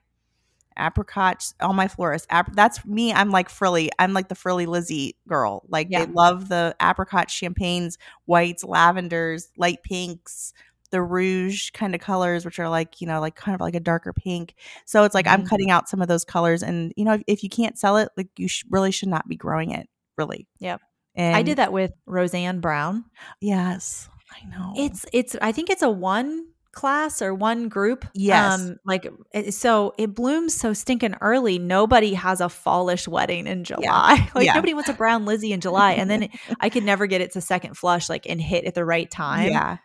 [0.77, 1.55] apricots.
[1.61, 3.13] All my florists, ap- that's me.
[3.13, 3.91] I'm like frilly.
[3.99, 5.65] I'm like the frilly Lizzie girl.
[5.69, 6.05] Like yeah.
[6.05, 10.53] they love the apricot champagnes, whites, lavenders, light pinks,
[10.91, 13.81] the rouge kind of colors, which are like, you know, like kind of like a
[13.81, 14.55] darker pink.
[14.85, 15.43] So it's like mm-hmm.
[15.43, 16.63] I'm cutting out some of those colors.
[16.63, 19.29] And, you know, if, if you can't sell it, like you sh- really should not
[19.29, 20.47] be growing it, really.
[20.61, 20.81] Yep.
[21.15, 23.05] And I did that with Rosanne Brown.
[23.41, 24.09] Yes.
[24.31, 24.75] I know.
[24.77, 26.47] It's, it's, I think it's a one
[26.77, 28.07] class or one group.
[28.15, 28.61] Yes.
[28.61, 29.09] Um, like
[29.51, 31.59] so it blooms so stinking early.
[31.59, 34.15] Nobody has a fallish wedding in July.
[34.15, 34.27] Yeah.
[34.35, 34.55] like yeah.
[34.55, 35.93] nobody wants a brown Lizzie in July.
[35.93, 36.29] And then
[36.61, 39.51] I could never get it to second flush like and hit at the right time.
[39.51, 39.79] Yeah.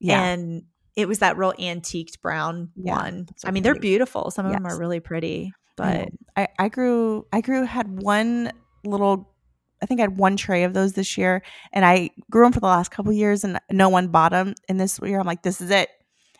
[0.00, 0.22] Yeah.
[0.22, 0.62] And
[0.96, 3.28] it was that real antiqued brown yeah, one.
[3.36, 3.74] So I mean, pretty.
[3.74, 4.30] they're beautiful.
[4.30, 4.60] Some of yes.
[4.60, 5.52] them are really pretty.
[5.76, 8.50] But I, I grew I grew had one
[8.84, 9.32] little
[9.82, 12.60] I think I had one tray of those this year, and I grew them for
[12.60, 14.54] the last couple years, and no one bought them.
[14.68, 15.88] And this year, I'm like, this is it.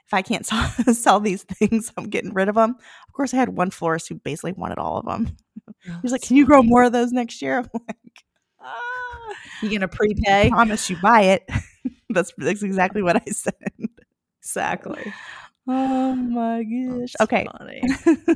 [0.06, 2.70] If I can't sell, sell these things, I'm getting rid of them.
[2.70, 5.36] Of course, I had one florist who basically wanted all of them.
[5.68, 8.24] Oh, He's like, "Can you grow more of those next year?" I'm like,
[8.60, 9.34] ah.
[9.62, 11.48] "You gonna prepay?" I promise you buy it.
[12.10, 13.54] that's that's exactly what I said.
[14.40, 15.12] Exactly.
[15.70, 17.12] Oh my gosh.
[17.18, 17.46] That's okay.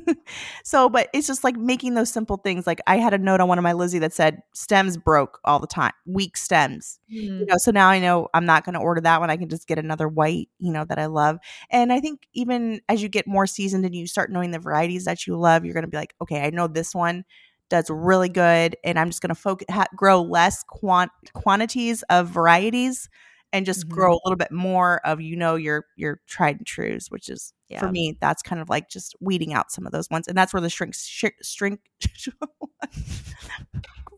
[0.65, 2.67] so, but it's just like making those simple things.
[2.67, 5.59] Like I had a note on one of my Lizzie that said stems broke all
[5.59, 6.99] the time, weak stems.
[7.11, 7.23] Mm.
[7.23, 7.45] You hmm.
[7.45, 9.31] know, so now I know I'm not going to order that one.
[9.31, 11.39] I can just get another white, you know, that I love.
[11.71, 15.07] And I think even as you get more seasoned and you start knowing the varieties
[15.07, 17.25] that you love, you're going to be like, okay, I know this one
[17.71, 22.29] does really good, and I'm just going to focus ha- grow less quant- quantities of
[22.29, 23.09] varieties
[23.53, 23.95] and just mm-hmm.
[23.95, 27.53] grow a little bit more of you know your your tried and trues which is
[27.69, 27.81] yeah.
[27.81, 30.53] for me that's kind of like just weeding out some of those ones and that's
[30.53, 31.81] where the shrink sh- shrink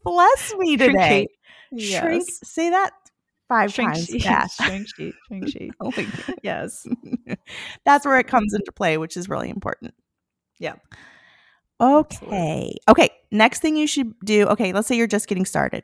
[0.04, 1.28] bless me today.
[1.72, 2.02] Yes.
[2.02, 2.92] shrink say that
[3.48, 4.22] five shrink times sheet.
[4.62, 5.14] shrink sheet.
[5.26, 5.72] Shrink sheet.
[5.80, 5.92] Oh
[6.42, 6.86] yes.
[7.84, 9.94] That's where it comes into play which is really important.
[10.58, 10.74] Yeah.
[11.80, 12.14] Okay.
[12.14, 12.80] Absolutely.
[12.88, 15.82] okay next thing you should do okay let's say you're just getting started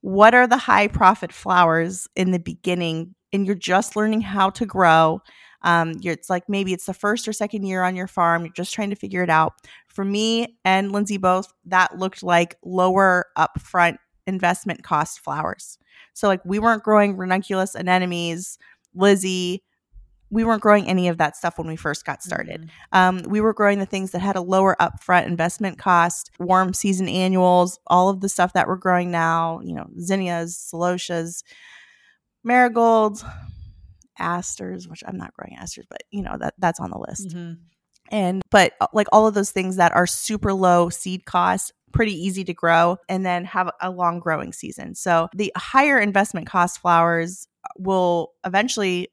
[0.00, 4.64] what are the high profit flowers in the beginning and you're just learning how to
[4.64, 5.20] grow
[5.62, 8.72] um, it's like maybe it's the first or second year on your farm you're just
[8.72, 9.54] trying to figure it out.
[9.88, 15.78] For me and lyndsay both that looked like lower upfront investment cost flowers.
[16.12, 18.58] So like we weren't growing ranunculus anemones
[18.94, 19.62] lizzie
[20.30, 22.62] we weren't growing any of that stuff when we first got started.
[22.62, 22.98] Mm-hmm.
[22.98, 27.08] Um, we were growing the things that had a lower upfront investment cost, warm season
[27.08, 31.42] annuals, all of the stuff that we're growing now, you know, zinnias, celosias,
[32.44, 33.24] marigolds,
[34.18, 37.28] asters, which I'm not growing asters, but you know, that that's on the list.
[37.28, 37.52] Mm-hmm.
[38.10, 42.12] And but uh, like all of those things that are super low seed cost, pretty
[42.12, 44.94] easy to grow and then have a long growing season.
[44.94, 49.08] So the higher investment cost flowers will eventually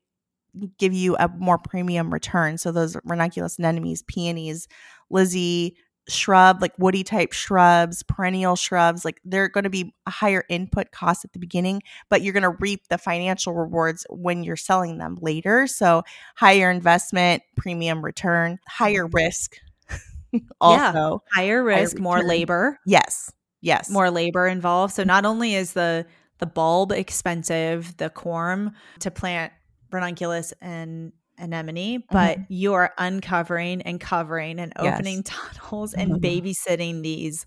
[0.78, 2.58] give you a more premium return.
[2.58, 4.68] So those ranunculus anemones, peonies,
[5.10, 10.44] Lizzie, shrub, like woody type shrubs, perennial shrubs, like they're going to be a higher
[10.50, 14.56] input cost at the beginning, but you're going to reap the financial rewards when you're
[14.56, 15.68] selling them later.
[15.68, 16.04] So
[16.36, 19.16] higher investment, premium return, higher mm-hmm.
[19.16, 19.58] risk.
[20.62, 22.80] also, yeah, higher risk, higher more labor.
[22.86, 23.32] Yes.
[23.62, 23.90] Yes.
[23.90, 24.94] More labor involved.
[24.94, 26.06] So not only is the
[26.38, 29.54] the bulb expensive, the corm to plant
[29.92, 32.54] ranunculus and anemone, but mm-hmm.
[32.54, 35.38] you are uncovering and covering and opening yes.
[35.60, 36.48] tunnels and mm-hmm.
[36.48, 37.46] babysitting these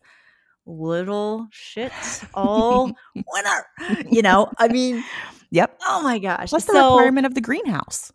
[0.66, 4.06] little shits all winter.
[4.10, 5.02] You know, I mean,
[5.50, 5.78] yep.
[5.86, 6.52] Oh my gosh.
[6.52, 8.12] What's so, the requirement of the greenhouse?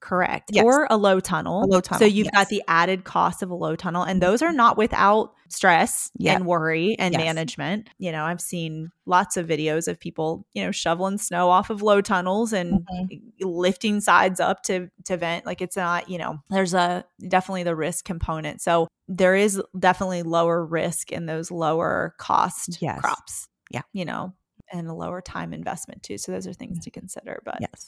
[0.00, 0.50] Correct.
[0.52, 0.64] Yes.
[0.64, 1.64] Or a low tunnel.
[1.64, 2.00] A low tunnel.
[2.00, 2.34] So you've yes.
[2.34, 4.02] got the added cost of a low tunnel.
[4.02, 7.22] And those are not without stress and worry and yes.
[7.22, 7.88] management.
[7.98, 11.82] You know, I've seen lots of videos of people, you know, shoveling snow off of
[11.82, 13.46] low tunnels and mm-hmm.
[13.46, 15.44] lifting sides up to to vent.
[15.44, 18.62] Like it's not, you know, there's a definitely the risk component.
[18.62, 23.48] So there is definitely lower risk in those lower cost crops.
[23.70, 23.82] Yeah.
[23.92, 24.32] You know,
[24.72, 26.16] and a lower time investment too.
[26.16, 27.42] So those are things to consider.
[27.44, 27.84] But yes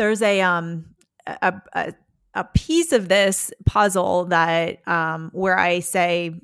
[0.00, 0.86] there's a um
[1.26, 1.94] a, a,
[2.34, 6.40] a piece of this puzzle that um, where I say,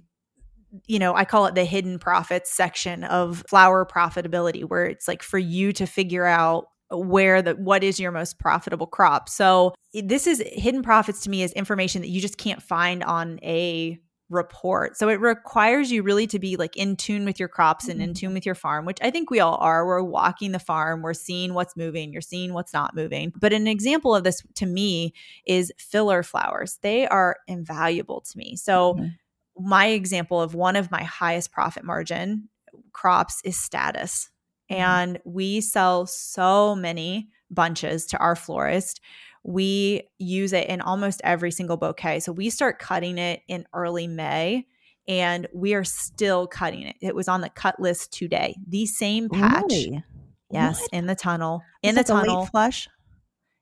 [0.86, 5.22] you know, I call it the hidden profits section of flower profitability, where it's like
[5.22, 9.28] for you to figure out where the what is your most profitable crop.
[9.28, 13.38] So this is hidden profits to me is information that you just can't find on
[13.42, 14.96] a report.
[14.96, 18.12] So it requires you really to be like in tune with your crops and in
[18.12, 18.34] tune mm-hmm.
[18.34, 19.86] with your farm, which I think we all are.
[19.86, 23.32] We're walking the farm, we're seeing what's moving, you're seeing what's not moving.
[23.36, 25.14] But an example of this to me
[25.46, 26.78] is filler flowers.
[26.82, 28.56] They are invaluable to me.
[28.56, 29.68] So mm-hmm.
[29.68, 32.48] my example of one of my highest profit margin
[32.92, 34.30] crops is statice.
[34.70, 34.82] Mm-hmm.
[34.82, 39.00] And we sell so many bunches to our florist
[39.46, 42.18] we use it in almost every single bouquet.
[42.18, 44.66] So we start cutting it in early May
[45.06, 46.96] and we are still cutting it.
[47.00, 48.56] It was on the cut list today.
[48.66, 49.62] The same patch.
[49.70, 50.02] Really?
[50.50, 50.92] Yes, what?
[50.92, 51.62] in the tunnel.
[51.82, 52.46] In the tunnel.
[52.46, 52.88] flush.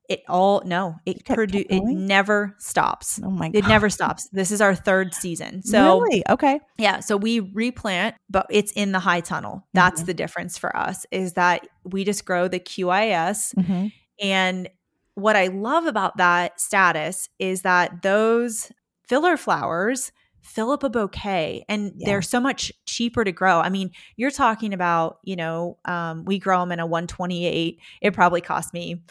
[0.08, 3.20] It all no, it produ- it never stops.
[3.24, 3.58] Oh my god.
[3.58, 4.28] It never stops.
[4.32, 5.62] This is our third season.
[5.62, 6.22] So Really?
[6.28, 6.60] Okay.
[6.78, 9.66] Yeah, so we replant, but it's in the high tunnel.
[9.72, 10.06] That's mm-hmm.
[10.06, 13.86] the difference for us is that we just grow the QIS mm-hmm.
[14.20, 14.68] and
[15.14, 18.72] what I love about that statice is that those
[19.06, 22.06] filler flowers fill up a bouquet and yeah.
[22.06, 23.60] they're so much cheaper to grow.
[23.60, 27.78] I mean, you're talking about, you know, um, we grow them in a 128.
[28.02, 29.02] It probably cost me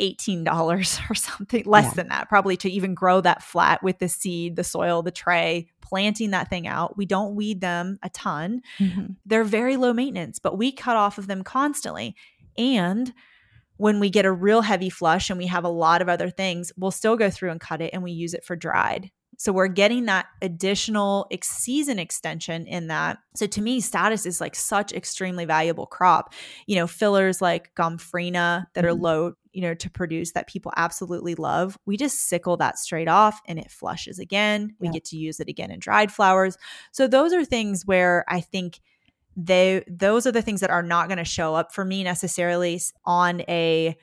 [0.00, 0.46] $18
[1.10, 1.94] or something less yeah.
[1.94, 5.68] than that, probably to even grow that flat with the seed, the soil, the tray,
[5.82, 6.96] planting that thing out.
[6.96, 8.62] We don't weed them a ton.
[8.78, 9.12] Mm-hmm.
[9.26, 12.16] They're very low maintenance, but we cut off of them constantly.
[12.56, 13.12] And
[13.82, 16.70] when we get a real heavy flush and we have a lot of other things,
[16.76, 19.10] we'll still go through and cut it and we use it for dried.
[19.38, 23.18] So we're getting that additional ex- season extension in that.
[23.34, 26.32] So to me, statice is like such extremely valuable crop.
[26.68, 29.02] You know, fillers like Gomphrena that are mm-hmm.
[29.02, 33.40] low you know, to produce that people absolutely love, we just sickle that straight off
[33.46, 34.74] and it flushes again.
[34.78, 34.92] We yeah.
[34.92, 36.56] get to use it again in dried flowers.
[36.90, 38.80] So those are things where I think
[39.36, 42.80] they those are the things that are not going to show up for me necessarily
[43.04, 43.96] on a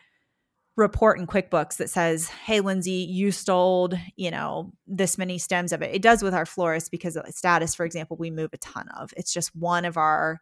[0.75, 5.81] report in QuickBooks that says, "Hey, Lyndsay, you stole, you know, this many stems of
[5.81, 9.13] it." It does with our florists because statice, for example, we move a ton of.
[9.17, 10.41] It's just one of our.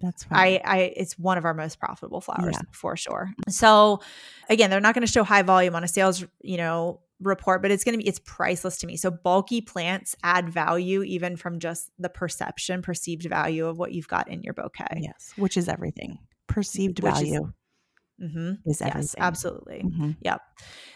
[0.00, 0.60] That's right.
[0.64, 2.68] I, I, it's one of our most profitable flowers yeah.
[2.72, 3.32] for sure.
[3.48, 4.00] So,
[4.48, 7.70] again, they're not going to show high volume on a sales, you know, report, but
[7.70, 8.96] it's going to be it's priceless to me.
[8.96, 14.08] So bulky plants add value even from just the perception, perceived value of what you've
[14.08, 15.00] got in your bouquet.
[15.00, 16.18] Yes, which is everything.
[16.46, 17.44] Perceived which value.
[17.44, 17.50] Is,
[18.22, 18.68] Mm-hmm.
[18.68, 19.00] Is everything.
[19.00, 19.82] Yes, absolutely.
[19.82, 20.10] Mm-hmm.
[20.20, 20.42] Yep.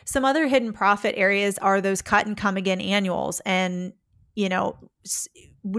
[0.05, 3.41] Some other hidden profit areas are those cut and come again annuals.
[3.47, 3.95] And,
[4.35, 4.77] you know,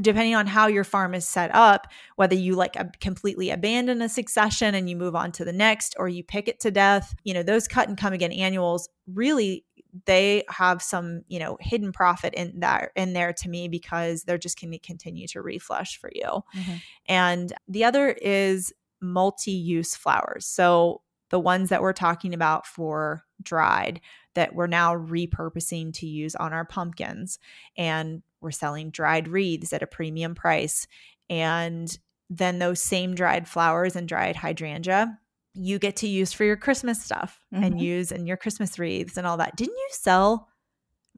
[0.01, 4.75] depending on how your farm is set up, whether you like completely abandon a succession
[4.75, 7.43] and you move on to the next or you pick it to death, you know,
[7.43, 9.65] those cut and come again annuals really
[10.05, 14.37] they have some you know hidden profit in that in there to me because they're
[14.37, 16.75] just going to continue to reflush for you mm-hmm.
[17.05, 24.01] and the other is multi-use flowers so the ones that we're talking about for dried
[24.35, 27.39] that we're now repurposing to use on our pumpkins.
[27.77, 30.87] And we're selling dried wreaths at a premium price.
[31.29, 31.95] And
[32.29, 35.19] then those same dried flowers and dried hydrangea
[35.55, 37.63] you get to use for your Christmas stuff mm-hmm.
[37.63, 39.55] and use in your Christmas wreaths and all that.
[39.55, 40.49] Didn't you sell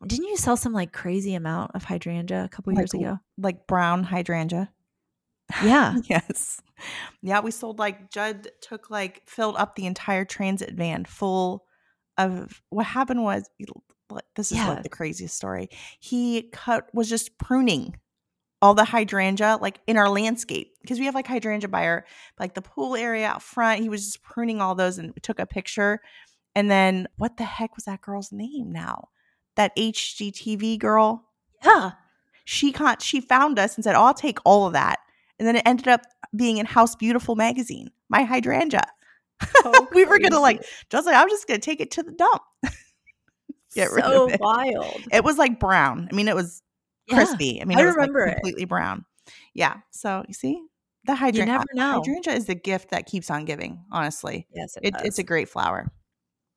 [0.05, 3.17] didn't you sell some like crazy amount of hydrangea a couple like, years ago?
[3.35, 4.69] Like brown hydrangea?
[5.63, 5.95] Yeah.
[6.03, 6.61] yes.
[7.23, 11.65] Yeah, we sold like Judd took like filled up the entire transit van full
[12.15, 13.49] of what happened was
[14.35, 14.69] this is yeah.
[14.69, 15.69] like the craziest story.
[15.99, 17.95] He cut was just pruning
[18.61, 22.05] all the hydrangea like in our landscape because we have like hydrangea by our
[22.39, 23.81] like the pool area out front.
[23.81, 26.01] He was just pruning all those and took a picture.
[26.55, 29.09] And then what the heck was that girl's name now?
[29.55, 31.25] That HGTV girl?
[31.63, 31.91] Yeah.
[32.45, 34.99] She caught she found us and said, oh, I'll take all of that
[35.39, 36.01] and then it ended up
[36.35, 37.91] being in House Beautiful magazine.
[38.09, 38.83] My hydrangea.
[39.63, 42.41] Oh, we were gonna like just like I'm just gonna take it to the dump.
[43.77, 44.39] Get so rid of it.
[44.41, 45.01] wild.
[45.11, 46.09] It was like brown.
[46.11, 46.63] I mean, it was
[47.09, 47.61] crispy.
[47.61, 48.69] I mean, I it was remember like completely it.
[48.69, 49.05] brown.
[49.53, 49.77] Yeah.
[49.91, 50.59] So you see,
[51.05, 51.45] the hydrangea.
[51.45, 52.01] You never know.
[52.03, 53.85] Hydrangea is the gift that keeps on giving.
[53.91, 55.91] Honestly, yes, it it, it's a great flower.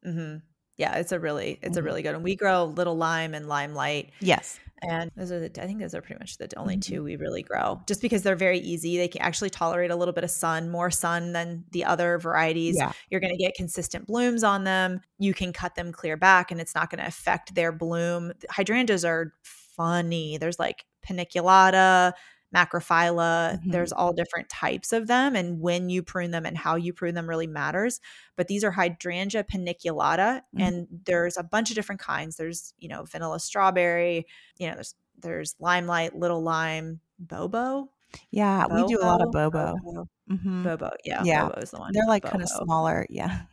[0.07, 0.39] Mm-hmm.
[0.79, 1.79] Yeah, it's a really it's mm-hmm.
[1.79, 2.23] a really good one.
[2.23, 4.13] We grow little lime and limelight.
[4.21, 4.59] Yes.
[4.83, 6.95] And those are the I think those are pretty much the only mm-hmm.
[6.95, 7.81] two we really grow.
[7.87, 8.97] Just because they're very easy.
[8.97, 12.77] They can actually tolerate a little bit of sun, more sun than the other varieties.
[12.77, 12.93] Yeah.
[13.11, 15.01] You're going to get consistent blooms on them.
[15.19, 18.33] You can cut them clear back and it's not going to affect their bloom.
[18.51, 20.39] Hydrangeas are funny.
[20.39, 22.13] There's like paniculata,
[22.55, 23.55] macrophylla.
[23.55, 23.71] Mm-hmm.
[23.71, 27.15] There's all different types of them, and when you prune them and how you prune
[27.15, 28.01] them really matters.
[28.37, 30.61] But these are hydrangea paniculata, mm-hmm.
[30.61, 32.37] and there's a bunch of different kinds.
[32.37, 34.27] There's you know vanilla strawberry.
[34.59, 37.91] You know there's there's limelight, little lime, bobo.
[38.31, 38.87] Yeah, bobo?
[38.87, 39.77] we do a lot of bobo.
[39.85, 40.63] Bobo, mm-hmm.
[40.65, 40.91] bobo.
[41.05, 41.49] yeah, yeah.
[41.49, 41.93] Bobo is the one.
[41.93, 43.07] They're like kind of smaller.
[43.09, 43.43] Yeah.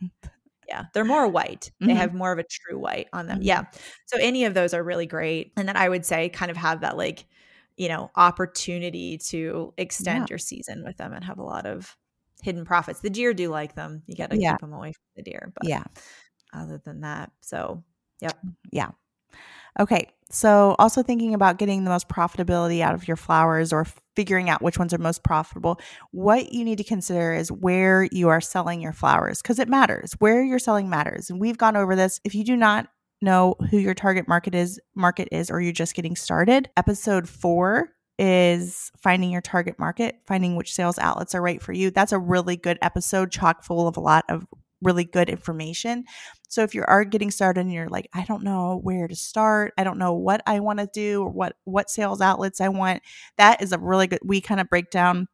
[0.68, 1.72] Yeah, they're more white.
[1.80, 1.96] They mm-hmm.
[1.96, 3.38] have more of a true white on them.
[3.38, 3.46] Mm-hmm.
[3.46, 3.62] Yeah.
[4.04, 5.52] So any of those are really great.
[5.56, 7.24] And then I would say kind of have that like
[7.78, 10.26] you know opportunity to extend yeah.
[10.30, 11.96] your season with them and have a lot of
[12.42, 13.00] hidden profits.
[13.00, 14.02] The deer do like them.
[14.06, 14.52] You got to yeah.
[14.52, 15.84] keep them away from the deer but yeah.
[16.52, 17.82] other than that so
[18.20, 18.36] yep.
[18.44, 18.90] Mm, yeah.
[19.80, 24.50] Okay so also thinking about getting the most profitability out of your flowers or figuring
[24.50, 28.40] out which ones are most profitable what you need to consider is where you are
[28.40, 30.12] selling your flowers because it matters.
[30.18, 32.20] Where you're selling matters and we've gone over this.
[32.24, 32.88] If you do not
[33.20, 37.88] know who your target market is market is or you're just getting started episode 4
[38.18, 41.90] is finding your target market finding which sales outlets are right for you.
[41.90, 44.44] That's a really good episode chock full of a lot of
[44.82, 46.04] really good information.
[46.48, 49.72] So if you are getting started and you're like i don't know where to start.
[49.78, 53.02] I don't know what i want to do or what what sales outlets i want
[53.36, 55.28] that is a really good we kind of break down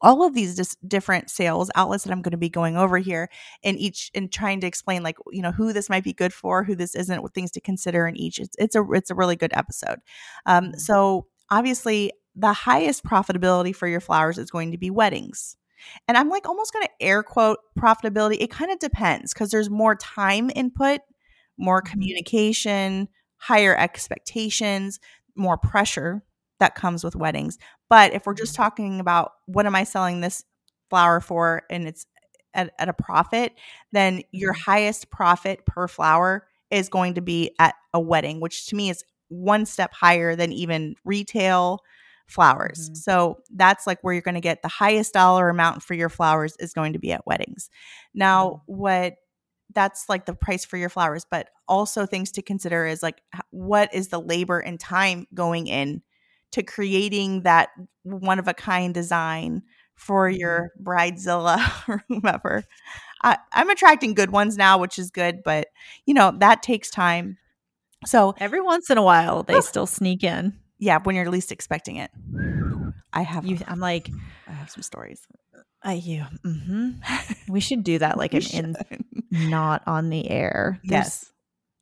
[0.00, 3.28] all of these dis- different sales outlets that I'm going to be going over here
[3.64, 6.64] and each and trying to explain like you know who this might be good for
[6.64, 9.36] who this isn't what things to consider in each it's, it's a it's a really
[9.36, 9.98] good episode
[10.46, 10.78] um, mm-hmm.
[10.78, 15.56] so obviously the highest profitability for your flowers is going to be weddings
[16.06, 19.70] and I'm like almost going to air quote profitability it kind of depends because there's
[19.70, 21.00] more time input
[21.56, 21.92] more mm-hmm.
[21.92, 25.00] communication higher expectations
[25.34, 26.24] more pressure
[26.60, 27.58] that comes with weddings.
[27.88, 28.62] But if we're just mm-hmm.
[28.62, 30.44] talking about what am I selling this
[30.90, 32.06] flower for and it's
[32.54, 33.52] at, at a profit,
[33.92, 34.70] then your mm-hmm.
[34.70, 39.04] highest profit per flower is going to be at a wedding, which to me is
[39.28, 41.80] one step higher than even retail
[42.26, 42.86] flowers.
[42.86, 42.94] Mm-hmm.
[42.94, 46.56] So that's like where you're going to get the highest dollar amount for your flowers
[46.58, 47.70] is going to be at weddings.
[48.14, 48.80] Now, mm-hmm.
[48.80, 49.14] what
[49.74, 53.92] that's like the price for your flowers, but also things to consider is like what
[53.94, 56.02] is the labor and time going in
[56.52, 57.70] to creating that
[58.02, 59.62] one of a kind design
[59.94, 60.88] for your mm-hmm.
[60.88, 62.64] bridezilla or whomever.
[63.22, 65.68] I, I'm attracting good ones now, which is good, but
[66.06, 67.36] you know, that takes time.
[68.06, 70.54] So every once in a while they still sneak in.
[70.78, 72.10] Yeah, when you're least expecting it.
[73.12, 74.08] I have you I'm like
[74.46, 75.26] I have some stories.
[75.82, 76.24] I you.
[76.44, 77.52] Mm-hmm.
[77.52, 78.76] we should do that like an in
[79.30, 80.80] not on the air.
[80.84, 81.32] There's, yes.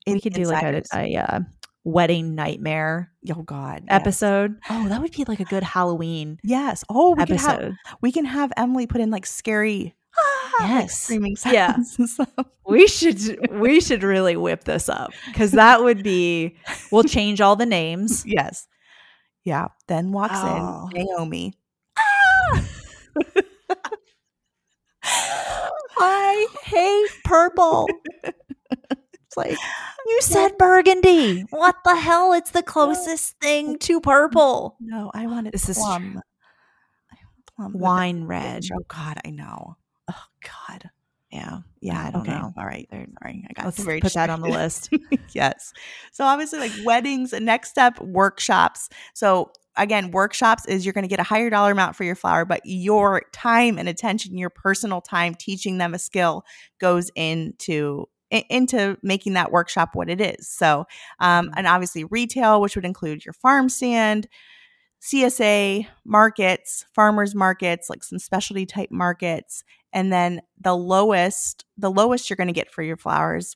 [0.06, 1.40] we could do like a, a uh,
[1.86, 3.12] wedding nightmare.
[3.30, 4.58] Oh God, episode.
[4.68, 4.70] Yes.
[4.70, 6.38] Oh, that would be like a good Halloween.
[6.42, 6.84] Yes.
[6.90, 7.58] Oh, we episode.
[7.58, 9.94] Can have, we can have Emily put in like scary.
[10.60, 10.82] yes.
[10.82, 11.96] Like screaming sounds.
[12.18, 12.24] Yeah.
[12.66, 16.56] we should we should really whip this up because that would be.
[16.90, 18.24] We'll change all the names.
[18.36, 18.66] Yes.
[19.44, 19.68] Yeah.
[19.86, 20.90] Then walks oh.
[20.92, 21.54] in Naomi.
[21.96, 22.64] Ah!
[25.98, 27.86] I hate purple.
[29.36, 29.58] It's like
[30.06, 31.42] you said burgundy.
[31.50, 32.32] What the hell?
[32.32, 34.76] It's the closest thing to purple.
[34.80, 36.16] No, I wanted this plum.
[36.16, 36.22] Is
[37.56, 38.64] plum wine red.
[38.72, 39.76] Oh God, I know.
[40.10, 40.90] Oh God.
[41.30, 41.58] Yeah.
[41.80, 42.06] Yeah.
[42.06, 42.30] I don't okay.
[42.32, 42.54] know.
[42.56, 42.88] All right.
[42.90, 43.44] Sorry.
[43.48, 44.90] I got Let's put that on the list.
[45.32, 45.72] yes.
[46.12, 48.88] So obviously like weddings, next step, workshops.
[49.12, 52.44] So again, workshops is you're going to get a higher dollar amount for your flower,
[52.44, 56.44] but your time and attention, your personal time teaching them a skill
[56.80, 60.48] goes into into making that workshop what it is.
[60.48, 60.86] So,
[61.20, 61.54] um, mm-hmm.
[61.56, 64.28] and obviously retail, which would include your farm stand,
[65.02, 69.62] CSA markets, farmers markets, like some specialty type markets,
[69.92, 73.54] and then the lowest, the lowest you're going to get for your flowers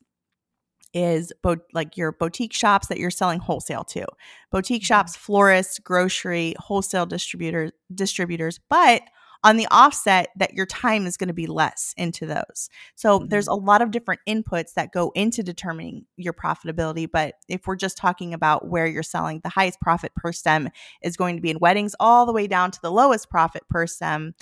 [0.92, 4.04] is bo- like your boutique shops that you're selling wholesale to.
[4.50, 4.86] Boutique mm-hmm.
[4.86, 9.02] shops, florists, grocery, wholesale distributors, distributors, but
[9.42, 12.68] on the offset that your time is going to be less into those.
[12.94, 13.28] So mm-hmm.
[13.28, 17.76] there's a lot of different inputs that go into determining your profitability, but if we're
[17.76, 20.68] just talking about where you're selling, the highest profit per stem
[21.02, 23.86] is going to be in weddings all the way down to the lowest profit per
[23.86, 24.34] stem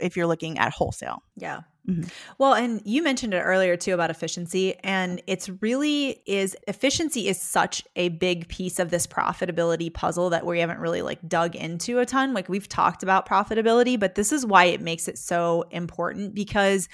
[0.00, 1.22] if you're looking at wholesale.
[1.36, 1.60] Yeah.
[1.88, 2.04] Mm-hmm.
[2.38, 4.74] Well, and you mentioned it earlier too about efficiency.
[4.82, 10.46] And it's really is efficiency is such a big piece of this profitability puzzle that
[10.46, 12.32] we haven't really like dug into a ton.
[12.32, 16.88] Like we've talked about profitability, but this is why it makes it so important because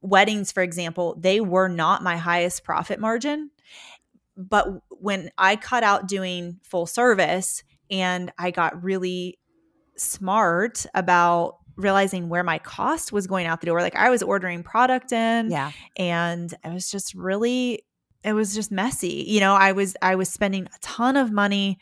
[0.00, 3.50] weddings, for example, they were not my highest profit margin.
[4.36, 9.38] But when I cut out doing full service and I got really
[9.96, 13.80] smart about realizing where my cost was going out the door.
[13.80, 17.84] Like I was ordering product in, yeah, and it was just really,
[18.22, 19.24] it was just messy.
[19.26, 21.78] You know, I was I was spending a ton of money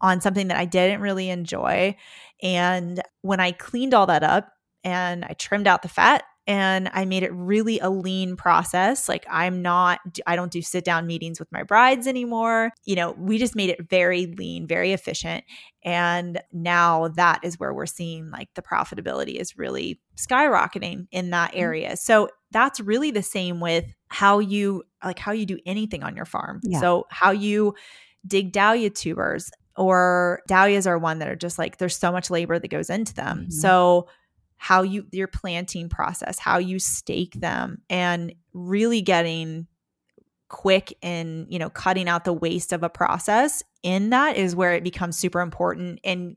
[0.00, 1.96] on something that I didn't really enjoy,
[2.42, 4.50] and when I cleaned all that up
[4.82, 9.08] and I trimmed out the fat and I made it really a lean process.
[9.08, 12.72] Like I'm not I don't do sit down meetings with my brides anymore.
[12.84, 15.44] You know, we just made it very lean, very efficient.
[15.84, 21.52] And now that is where we're seeing like the profitability is really skyrocketing in that
[21.52, 21.60] mm-hmm.
[21.60, 21.96] area.
[21.96, 26.24] So that's really the same with how you like how you do anything on your
[26.24, 26.58] farm.
[26.64, 26.80] Yeah.
[26.80, 27.76] So how you
[28.26, 32.58] dig dahlia tubers or dahlias are one that are just like there's so much labor
[32.58, 33.42] that goes into them.
[33.42, 33.50] Mm-hmm.
[33.50, 34.08] So
[34.62, 39.66] how you your planting process, how you stake them and really getting
[40.50, 44.74] quick in, you know, cutting out the waste of a process in that is where
[44.74, 46.36] it becomes super important and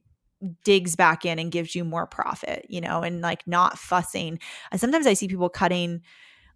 [0.63, 4.39] digs back in and gives you more profit, you know, and like not fussing.
[4.71, 6.01] And sometimes I see people cutting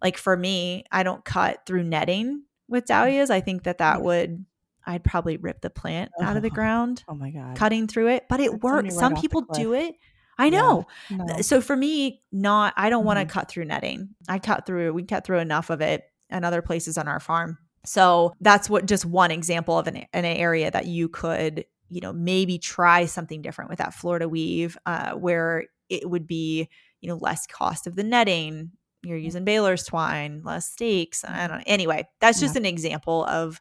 [0.02, 2.88] like for me, I don't cut through netting with mm.
[2.88, 3.28] dahlias.
[3.28, 4.42] I think that that would
[4.86, 7.04] I'd probably rip the plant oh, out of the ground.
[7.08, 7.58] Oh my god.
[7.58, 8.94] Cutting through it, but it That's works.
[8.94, 9.96] Some people do it
[10.38, 10.86] I know.
[11.10, 11.40] Yeah, no.
[11.40, 13.06] So for me, not I don't mm-hmm.
[13.06, 14.10] want to cut through netting.
[14.28, 17.58] I cut through, we cut through enough of it and other places on our farm.
[17.84, 22.12] So that's what just one example of an, an area that you could, you know,
[22.12, 26.68] maybe try something different with that Florida weave, uh, where it would be,
[27.00, 28.72] you know, less cost of the netting.
[29.02, 31.24] You're using baler's twine, less stakes.
[31.24, 31.64] I don't know.
[31.66, 32.60] Anyway, that's just yeah.
[32.60, 33.60] an example of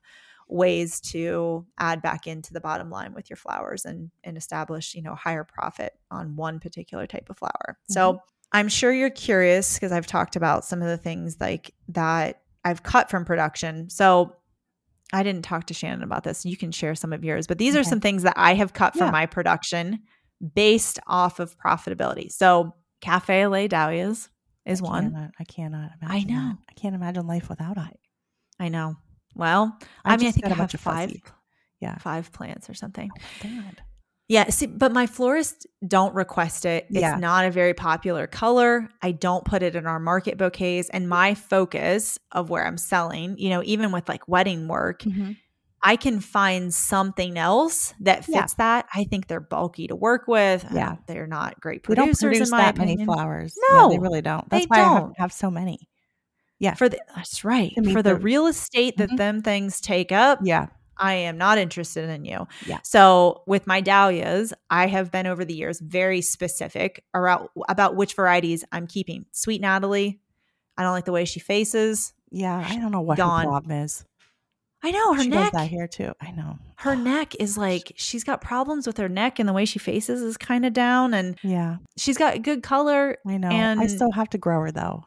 [0.50, 5.02] ways to add back into the bottom line with your flowers and and establish you
[5.02, 7.52] know higher profit on one particular type of flower.
[7.70, 7.94] Mm-hmm.
[7.94, 8.22] so
[8.54, 12.84] i'm sure you're curious because i've talked about some of the things like that i've
[12.84, 13.90] cut from production.
[13.90, 14.36] So
[15.12, 17.76] i didn't talk to shannon about this you can share some of yours but these
[17.76, 17.82] okay.
[17.82, 20.00] are some things that i have cut from my production
[20.54, 22.32] based off of profitability.
[22.32, 24.30] So cafe lay dahlias
[24.66, 25.12] is I one.
[25.12, 26.50] cannot, i cannot imagine i know.
[26.50, 26.58] That.
[26.70, 28.00] i can't imagine life without it.
[28.60, 28.96] I know
[29.38, 31.12] well, I, I mean, I think I have five.
[31.80, 33.10] Yeah, five plants or something.
[33.16, 33.48] Oh,
[34.30, 36.86] Yeah, see, but my florists don't request it.
[36.90, 37.16] It's yeah.
[37.16, 38.90] not a very popular color.
[39.02, 40.90] I don't put it in our market bouquets.
[40.90, 45.34] And my focus of where I'm selling, you know, even with like wedding work, mm-hmm.
[45.82, 48.46] I can find something else that fits yeah.
[48.58, 48.88] that.
[48.94, 50.66] I think they're bulky to work with.
[50.74, 52.20] Yeah, they're not great producers.
[52.20, 52.98] They don't produce that opinion.
[52.98, 53.56] many flowers.
[53.70, 54.50] No, yeah, they really don't.
[54.50, 55.14] That's why don't.
[55.18, 55.88] I have so many.
[56.60, 59.18] Yeah, for the that's right for the real estate that mm-hmm.
[59.18, 60.40] them things take up.
[60.42, 62.48] Yeah, I am not interested in you.
[62.66, 62.80] Yeah.
[62.84, 68.16] So with my dahlias, I have been over the years very specific about about which
[68.16, 69.26] varieties I'm keeping.
[69.32, 70.20] Sweet Natalie,
[70.78, 72.14] I don't like the way she faces.
[72.32, 73.44] Yeah, I don't know what Gone.
[73.44, 74.04] her problem is.
[74.84, 75.52] I know her she neck.
[75.52, 76.14] Does that here too.
[76.22, 79.66] I know her neck is like she's got problems with her neck, and the way
[79.66, 81.14] she faces is kind of down.
[81.14, 83.18] And yeah, she's got good color.
[83.26, 83.50] I know.
[83.50, 85.04] And I still have to grow her though.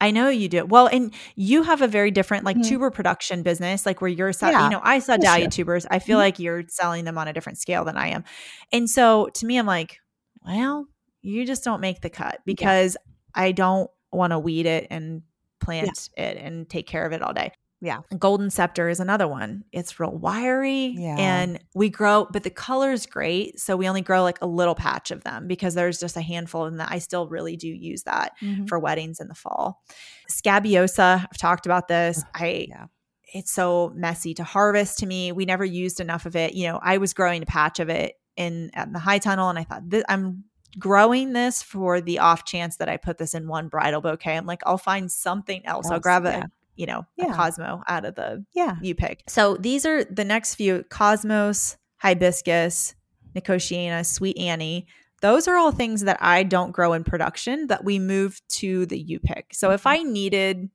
[0.00, 0.66] I know you do.
[0.66, 2.68] Well, and you have a very different like mm-hmm.
[2.68, 5.86] tuber production business, like where you're, yeah, you know, I saw dahlia tubers.
[5.90, 6.24] I feel mm-hmm.
[6.24, 8.24] like you're selling them on a different scale than I am.
[8.72, 9.98] And so to me, I'm like,
[10.44, 10.86] well,
[11.22, 13.42] you just don't make the cut because yeah.
[13.42, 15.22] I don't want to weed it and
[15.60, 16.24] plant yeah.
[16.30, 17.52] it and take care of it all day.
[17.80, 18.00] Yeah.
[18.18, 19.64] Golden Scepter is another one.
[19.70, 21.16] It's real wiry yeah.
[21.18, 23.60] and we grow, but the color's great.
[23.60, 26.64] So we only grow like a little patch of them because there's just a handful
[26.64, 28.64] and I still really do use that mm-hmm.
[28.64, 29.82] for weddings in the fall.
[30.28, 32.22] Scabiosa, I've talked about this.
[32.34, 32.86] I yeah.
[33.34, 35.32] it's so messy to harvest to me.
[35.32, 36.54] We never used enough of it.
[36.54, 39.58] You know, I was growing a patch of it in at the high tunnel and
[39.58, 40.44] I thought I'm
[40.78, 44.36] growing this for the off chance that I put this in one bridal bouquet.
[44.36, 45.86] I'm like, I'll find something else.
[45.86, 46.44] else I'll grab yeah.
[46.44, 47.34] a you know, yeah.
[47.34, 49.24] Cosmo out of the yeah U pick.
[49.26, 52.94] So these are the next few Cosmos, Hibiscus,
[53.34, 54.86] Nicotiana, Sweet Annie.
[55.22, 58.98] Those are all things that I don't grow in production that we move to the
[58.98, 59.54] U pick.
[59.54, 60.70] So if I needed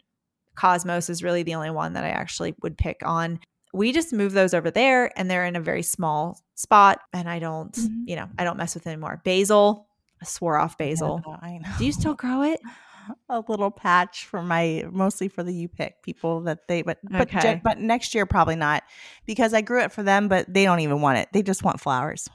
[0.55, 3.39] Cosmos is really the only one that I actually would pick on.
[3.73, 7.39] We just move those over there and they're in a very small spot and I
[7.39, 8.03] don't, mm-hmm.
[8.05, 9.21] you know, I don't mess with anymore.
[9.23, 9.87] Basil,
[10.21, 11.23] I swore off basil.
[11.41, 11.69] I know.
[11.77, 12.59] Do you still grow it?
[13.29, 17.33] a little patch for my mostly for the U pick people that they but but
[17.33, 17.61] okay.
[17.63, 18.83] but next year probably not
[19.25, 21.29] because I grew it for them but they don't even want it.
[21.33, 22.27] They just want flowers.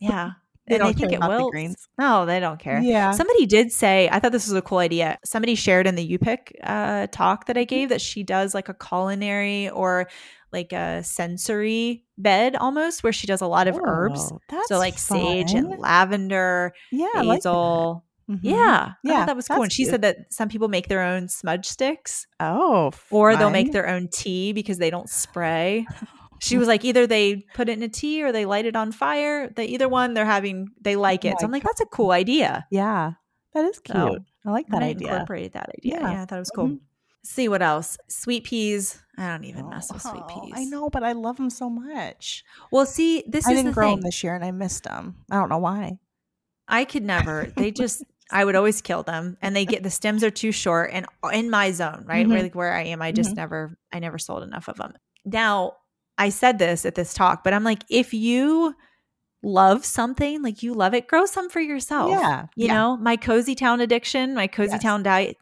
[0.00, 0.32] Yeah.
[0.68, 1.86] They and don't think it will greens.
[1.96, 2.80] No they don't care.
[2.80, 3.12] Yeah.
[3.12, 5.16] Somebody did say I thought this was a cool idea.
[5.24, 8.68] Somebody shared in the U pick uh, talk that I gave that she does like
[8.68, 10.08] a culinary or
[10.52, 14.32] like a sensory bed almost where she does a lot of oh, herbs
[14.66, 15.20] so like fun.
[15.20, 18.46] sage and lavender yeah basil Mm-hmm.
[18.46, 18.92] Yeah.
[19.04, 19.24] Yeah.
[19.24, 19.62] that was cool.
[19.62, 19.90] And she cute.
[19.90, 22.26] said that some people make their own smudge sticks.
[22.40, 22.92] Oh.
[23.10, 25.86] Or they'll make their own tea because they don't spray.
[26.40, 28.92] She was like, either they put it in a tea or they light it on
[28.92, 29.48] fire.
[29.48, 31.34] They either one they're having they like it.
[31.34, 32.66] Oh so I'm like, that's a cool idea.
[32.70, 33.12] Yeah.
[33.54, 33.96] That is cute.
[33.96, 35.12] So, I like that I idea.
[35.12, 36.00] Incorporated that idea.
[36.00, 36.12] Yeah.
[36.12, 36.66] yeah I thought it was cool.
[36.66, 36.76] Mm-hmm.
[37.24, 37.96] See what else?
[38.08, 39.02] Sweet peas.
[39.18, 40.52] I don't even oh, mess with sweet oh, peas.
[40.54, 42.44] I know, but I love them so much.
[42.70, 43.96] Well, see, this I is didn't the grow thing.
[43.96, 45.16] them this year, and I missed them.
[45.28, 45.98] I don't know why.
[46.68, 47.52] I could never.
[47.56, 50.90] They just I would always kill them, and they get the stems are too short.
[50.92, 52.32] And in my zone, right, mm-hmm.
[52.32, 53.36] where like where I am, I just mm-hmm.
[53.36, 54.94] never, I never sold enough of them.
[55.24, 55.74] Now,
[56.18, 58.74] I said this at this talk, but I'm like, if you
[59.42, 62.10] love something, like you love it, grow some for yourself.
[62.10, 62.74] Yeah, you yeah.
[62.74, 64.82] know, my cozy town addiction, my cozy yes.
[64.82, 65.36] town diet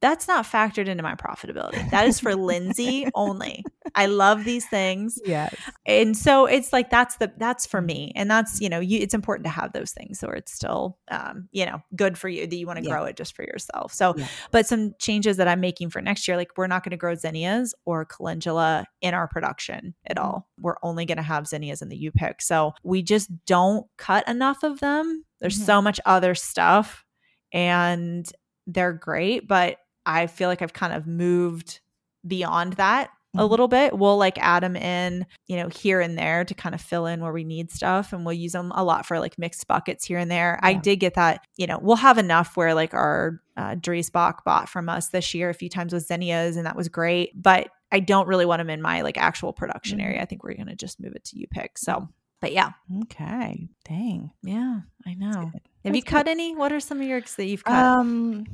[0.00, 1.90] that's not factored into my profitability.
[1.90, 3.64] That is for Lyndsay only.
[3.94, 5.18] I love these things.
[5.24, 5.54] Yes.
[5.84, 8.12] And so it's like that's the that's for me.
[8.16, 11.48] And that's, you know, you it's important to have those things so it's still um,
[11.52, 12.90] you know, good for you that you want to yeah.
[12.90, 13.92] grow it just for yourself.
[13.92, 14.26] So yeah.
[14.50, 17.14] but some changes that I'm making for next year, like we're not going to grow
[17.14, 20.24] zinnias or calendula in our production at mm-hmm.
[20.24, 20.48] all.
[20.58, 22.40] We're only going to have zinnias in the U pick.
[22.40, 25.24] So we just don't cut enough of them.
[25.40, 25.66] There's mm-hmm.
[25.66, 27.04] so much other stuff
[27.52, 28.30] and
[28.66, 31.80] they're great, but I feel like I've kind of moved
[32.26, 33.50] beyond that a mm-hmm.
[33.50, 33.96] little bit.
[33.96, 37.20] We'll like add them in, you know, here and there to kind of fill in
[37.20, 38.12] where we need stuff.
[38.12, 40.58] And we'll use them a lot for like mixed buckets here and there.
[40.60, 40.68] Yeah.
[40.68, 44.68] I did get that, you know, we'll have enough where like our uh, Dreisbach bought
[44.68, 47.30] from us this year a few times with zinnias and that was great.
[47.40, 50.08] But I don't really want them in my like actual production mm-hmm.
[50.08, 50.22] area.
[50.22, 51.78] I think we're going to just move it to U pick.
[51.78, 52.08] So,
[52.40, 52.70] but yeah.
[53.02, 53.68] Okay.
[53.84, 54.32] Dang.
[54.42, 55.30] Yeah, I know.
[55.30, 55.52] Have
[55.84, 56.32] That's you cut good.
[56.32, 56.56] any?
[56.56, 57.74] What are some of your that you've cut?
[57.74, 58.46] Um,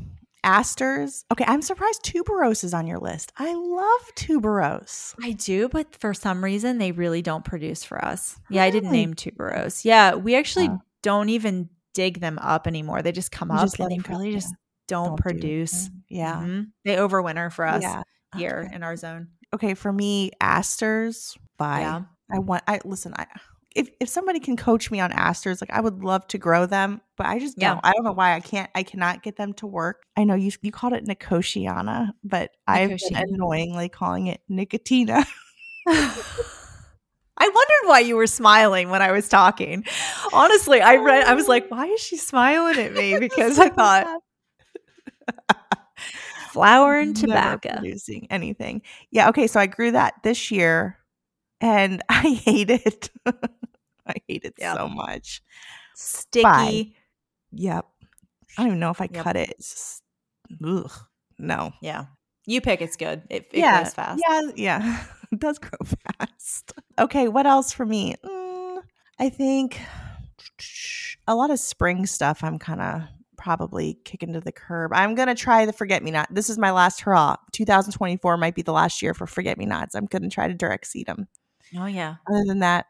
[0.46, 1.24] asters.
[1.30, 3.32] Okay, I'm surprised tuberose is on your list.
[3.36, 5.14] I love tuberose.
[5.22, 8.38] I do, but for some reason they really don't produce for us.
[8.48, 8.68] Yeah, really?
[8.68, 9.84] I didn't name tuberose.
[9.84, 10.70] Yeah, we actually
[11.02, 13.02] don't even dig them up anymore.
[13.02, 14.54] They just come up just and they really just
[14.86, 15.88] don't, don't produce.
[15.88, 16.36] Do yeah.
[16.36, 16.62] Mm-hmm.
[16.84, 18.02] They overwinter for us yeah.
[18.36, 18.76] here okay.
[18.76, 19.28] in our zone.
[19.52, 22.02] Okay, for me, asters by yeah.
[22.30, 23.26] I want I listen, I
[23.76, 27.00] if if somebody can coach me on asters, like I would love to grow them,
[27.16, 27.76] but I just don't.
[27.76, 27.80] Yeah.
[27.84, 28.70] I don't know why I can't.
[28.74, 30.04] I cannot get them to work.
[30.16, 35.24] I know you you called it Nicotiana, but I've been annoyingly calling it Nicotina.
[37.38, 39.84] I wondered why you were smiling when I was talking.
[40.32, 41.76] Honestly, I read I was like, oh.
[41.76, 43.18] why is she smiling at me?
[43.20, 44.06] Because I thought
[46.50, 48.80] flower and tobacco Never producing anything.
[49.10, 50.98] Yeah, okay, so I grew that this year
[51.60, 53.10] and I hate it.
[54.08, 54.76] I hate it yep.
[54.76, 55.42] so much.
[55.94, 56.42] Sticky.
[56.42, 56.92] Bye.
[57.52, 57.86] Yep.
[58.58, 59.24] I don't even know if I yep.
[59.24, 59.50] cut it.
[59.50, 60.02] It's just,
[60.64, 60.92] ugh,
[61.38, 61.72] no.
[61.80, 62.06] Yeah.
[62.46, 63.22] You pick it's good.
[63.28, 63.82] It, it yeah.
[63.82, 64.22] grows fast.
[64.26, 65.04] Yeah, yeah.
[65.32, 65.78] it does grow
[66.18, 66.72] fast.
[66.98, 68.14] Okay, what else for me?
[68.24, 68.82] Mm,
[69.18, 69.80] I think
[71.26, 73.02] a lot of spring stuff I'm kind of
[73.36, 74.92] probably kicking to the curb.
[74.92, 76.32] I'm going to try the forget me not.
[76.32, 77.36] This is my last hurrah.
[77.52, 79.94] 2024 might be the last year for forget me nots.
[79.94, 81.28] I'm going to try to direct seed them.
[81.76, 82.16] Oh, yeah.
[82.28, 82.86] Other than that,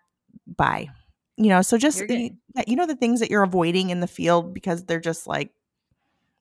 [0.46, 0.88] bye.
[1.36, 4.84] You know, so just, you know, the things that you're avoiding in the field because
[4.84, 5.50] they're just like,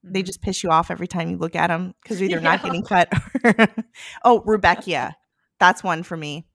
[0.04, 0.26] they mm-hmm.
[0.26, 2.42] just piss you off every time you look at them because either yeah.
[2.42, 3.10] not getting cut
[3.44, 3.54] or,
[4.24, 5.14] oh, Rudbeckia.
[5.60, 6.46] That's one for me.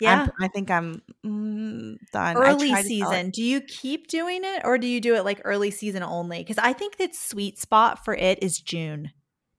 [0.00, 0.24] Yeah.
[0.24, 2.36] I'm, i think I'm mm, done.
[2.36, 3.30] Early season.
[3.30, 6.38] Do you keep doing it or do you do it like early season only?
[6.38, 9.12] Because I think that sweet spot for it is June.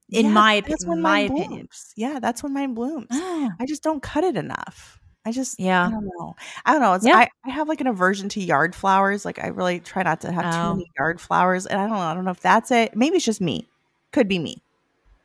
[0.09, 1.49] In yeah, my, that's when my opinion.
[1.49, 1.93] Blooms.
[1.97, 3.07] Yeah, that's when mine blooms.
[3.11, 3.49] Oh.
[3.59, 4.99] I just don't cut it enough.
[5.28, 5.88] I just yeah.
[5.88, 6.38] I don't know.
[6.65, 6.93] I don't know.
[6.93, 7.17] It's, yeah.
[7.17, 9.25] I, I have like an aversion to yard flowers.
[9.25, 10.51] Like I really try not to have oh.
[10.51, 11.65] too many yard flowers.
[11.65, 12.01] And I don't know.
[12.01, 12.95] I don't know if that's it.
[12.95, 13.67] Maybe it's just me.
[14.13, 14.63] Could be me.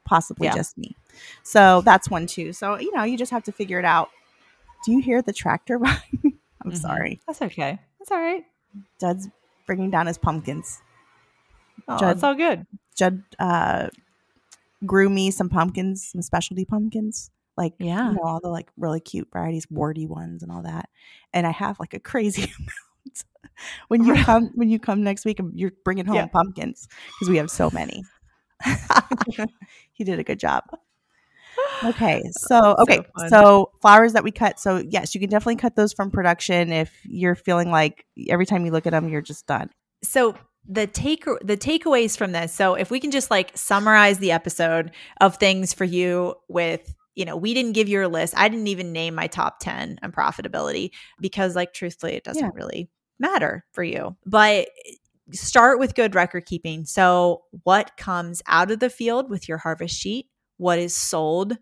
[0.04, 0.56] Possibly yeah.
[0.56, 0.96] just me.
[1.44, 2.52] So that's one too.
[2.52, 4.10] So you know, you just have to figure it out.
[4.84, 5.96] Do you hear the tractor run?
[6.24, 6.74] I'm mm-hmm.
[6.74, 7.20] sorry.
[7.28, 7.78] That's okay.
[8.00, 8.44] That's all right.
[8.98, 9.28] Judd's
[9.68, 10.82] bringing down his pumpkins.
[11.86, 12.66] Oh, Judd, that's all good.
[12.96, 13.90] Judd uh,
[14.84, 18.08] grew me some pumpkins, some specialty pumpkins like yeah.
[18.08, 20.88] you know all the like really cute varieties warty ones and all that
[21.32, 22.70] and i have like a crazy amount.
[23.88, 26.26] When you come when you come next week you're bringing home yeah.
[26.26, 28.04] pumpkins because we have so many.
[29.94, 30.64] He did a good job.
[31.84, 35.76] Okay so okay so, so, flowers that we cut so yes you can definitely cut
[35.76, 39.46] those from production if you're feeling like every time you look at them you're just
[39.46, 39.68] done.
[40.02, 40.34] So
[40.66, 44.92] the take the takeaways from this so if we can just like summarize the episode
[45.20, 48.34] of things for you with you know, we didn't give you a list.
[48.36, 50.90] I didn't even name my top 10 on profitability
[51.20, 52.50] because, like, truthfully, it doesn't yeah.
[52.54, 54.16] really matter for you.
[54.24, 54.94] But eh,
[55.32, 56.84] start with good record keeping.
[56.84, 60.26] So, what comes out of the field with your harvest sheet?
[60.56, 61.58] What is sold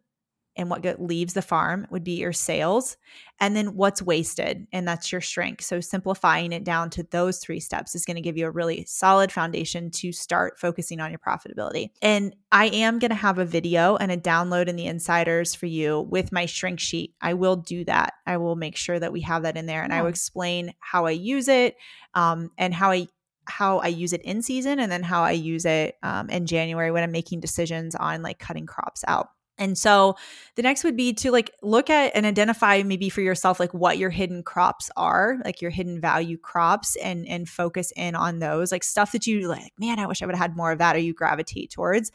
[0.56, 2.96] and what leaves the farm would be your sales
[3.40, 7.60] and then what's wasted and that's your shrink so simplifying it down to those three
[7.60, 11.18] steps is going to give you a really solid foundation to start focusing on your
[11.18, 15.54] profitability and i am going to have a video and a download in the insiders
[15.54, 19.12] for you with my shrink sheet i will do that i will make sure that
[19.12, 19.98] we have that in there and yeah.
[19.98, 21.76] i will explain how i use it
[22.14, 23.06] um, and how i
[23.50, 26.90] how I use it in season and then how I use it um, in January
[26.90, 29.28] when I'm making decisions on like cutting crops out.
[29.60, 30.16] And so
[30.56, 33.98] the next would be to like look at and identify maybe for yourself like what
[33.98, 38.72] your hidden crops are, like your hidden value crops and and focus in on those,
[38.72, 40.96] like stuff that you like, man, I wish I would have had more of that
[40.96, 42.10] or you gravitate towards.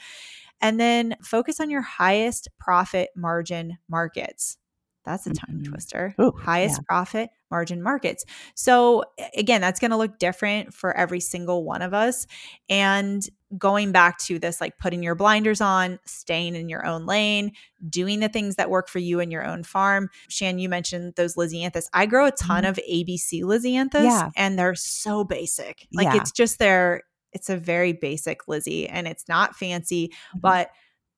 [0.59, 4.57] And then focus on your highest profit margin markets.
[5.05, 5.71] That's a tongue mm-hmm.
[5.71, 6.15] twister.
[6.19, 6.85] Ooh, Highest yeah.
[6.87, 8.25] profit margin markets.
[8.55, 9.03] So,
[9.35, 12.27] again, that's going to look different for every single one of us.
[12.69, 13.27] And
[13.57, 17.51] going back to this, like putting your blinders on, staying in your own lane,
[17.87, 20.09] doing the things that work for you in your own farm.
[20.27, 21.85] Shan, you mentioned those Lisianthus.
[21.93, 22.71] I grow a ton mm-hmm.
[22.71, 24.29] of ABC Lisianthus, yeah.
[24.35, 25.87] and they're so basic.
[25.93, 26.17] Like, yeah.
[26.17, 30.39] it's just their, it's a very basic Lizzie, and it's not fancy, mm-hmm.
[30.39, 30.69] but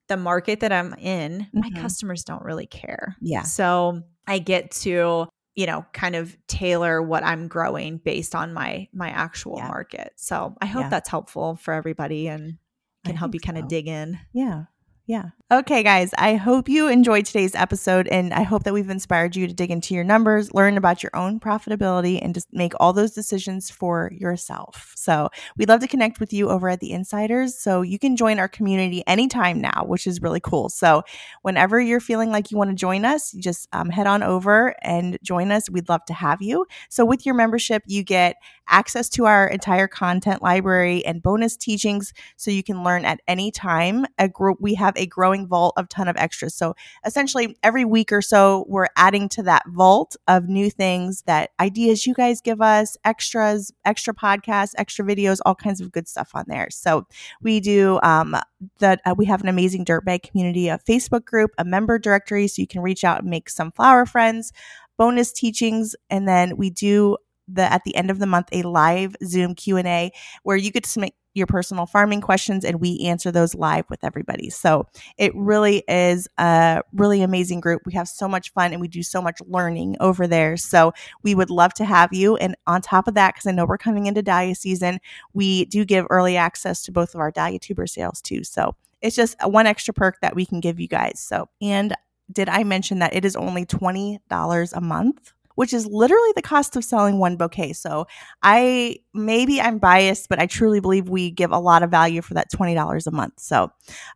[0.07, 1.59] the market that I'm in, mm-hmm.
[1.59, 3.15] my customers don't really care.
[3.21, 3.43] Yeah.
[3.43, 8.87] So I get to, you know, kind of tailor what I'm growing based on my
[8.93, 9.67] my actual yeah.
[9.67, 10.13] market.
[10.15, 10.89] So I hope yeah.
[10.89, 12.57] that's helpful for everybody and
[13.05, 13.63] can help you kind so.
[13.63, 14.19] of dig in.
[14.33, 14.63] Yeah.
[15.07, 15.29] Yeah.
[15.49, 19.47] Okay, guys, I hope you enjoyed today's episode and I hope that we've inspired you
[19.47, 23.11] to dig into your numbers, learn about your own profitability, and just make all those
[23.13, 24.91] decisions for yourself.
[24.97, 27.57] So, we'd love to connect with you over at The Insiders.
[27.57, 30.67] So, you can join our community anytime now, which is really cool.
[30.67, 31.03] So,
[31.41, 35.17] whenever you're feeling like you want to join us, just um, head on over and
[35.23, 35.69] join us.
[35.69, 36.65] We'd love to have you.
[36.89, 38.35] So, with your membership, you get
[38.69, 43.51] access to our entire content library and bonus teachings so you can learn at any
[43.51, 44.05] time.
[44.17, 46.55] A group we have a growing vault of ton of extras.
[46.55, 51.51] So essentially every week or so we're adding to that vault of new things that
[51.59, 56.31] ideas you guys give us, extras, extra podcasts, extra videos, all kinds of good stuff
[56.33, 56.69] on there.
[56.69, 57.05] So
[57.41, 58.35] we do um
[58.79, 62.61] that uh, we have an amazing dirtbag community, a Facebook group, a member directory so
[62.61, 64.51] you can reach out and make some flower friends
[64.97, 67.15] bonus teachings and then we do
[67.47, 70.11] the at the end of the month a live zoom q&a
[70.43, 74.49] where you to submit your personal farming questions and we answer those live with everybody.
[74.49, 74.87] So
[75.17, 77.83] it really is a really amazing group.
[77.85, 80.57] We have so much fun and we do so much learning over there.
[80.57, 80.93] So
[81.23, 82.35] we would love to have you.
[82.37, 84.99] And on top of that, because I know we're coming into Dahlia season,
[85.33, 88.43] we do give early access to both of our Dahlia tuber sales too.
[88.43, 91.19] So it's just one extra perk that we can give you guys.
[91.19, 91.95] So, and
[92.31, 95.33] did I mention that it is only $20 a month?
[95.57, 97.73] Which is literally the cost of selling one bouquet.
[97.73, 98.05] So
[98.43, 102.35] I maybe I'm biased, but I truly believe we give a lot of value for
[102.35, 103.39] that $20 a month.
[103.39, 103.71] So,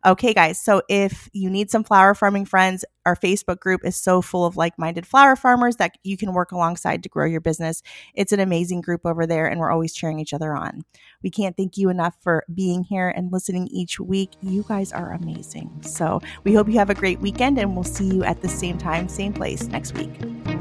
[0.06, 0.60] okay, guys.
[0.60, 4.56] So if you need some flower farming friends, our Facebook group is so full of
[4.56, 7.82] like minded flower farmers that you can work alongside to grow your business.
[8.14, 10.84] It's an amazing group over there, and we're always cheering each other on.
[11.24, 14.30] We can't thank you enough for being here and listening each week.
[14.42, 15.82] You guys are amazing.
[15.82, 18.78] So we hope you have a great weekend, and we'll see you at the same
[18.78, 20.51] time, same place next week.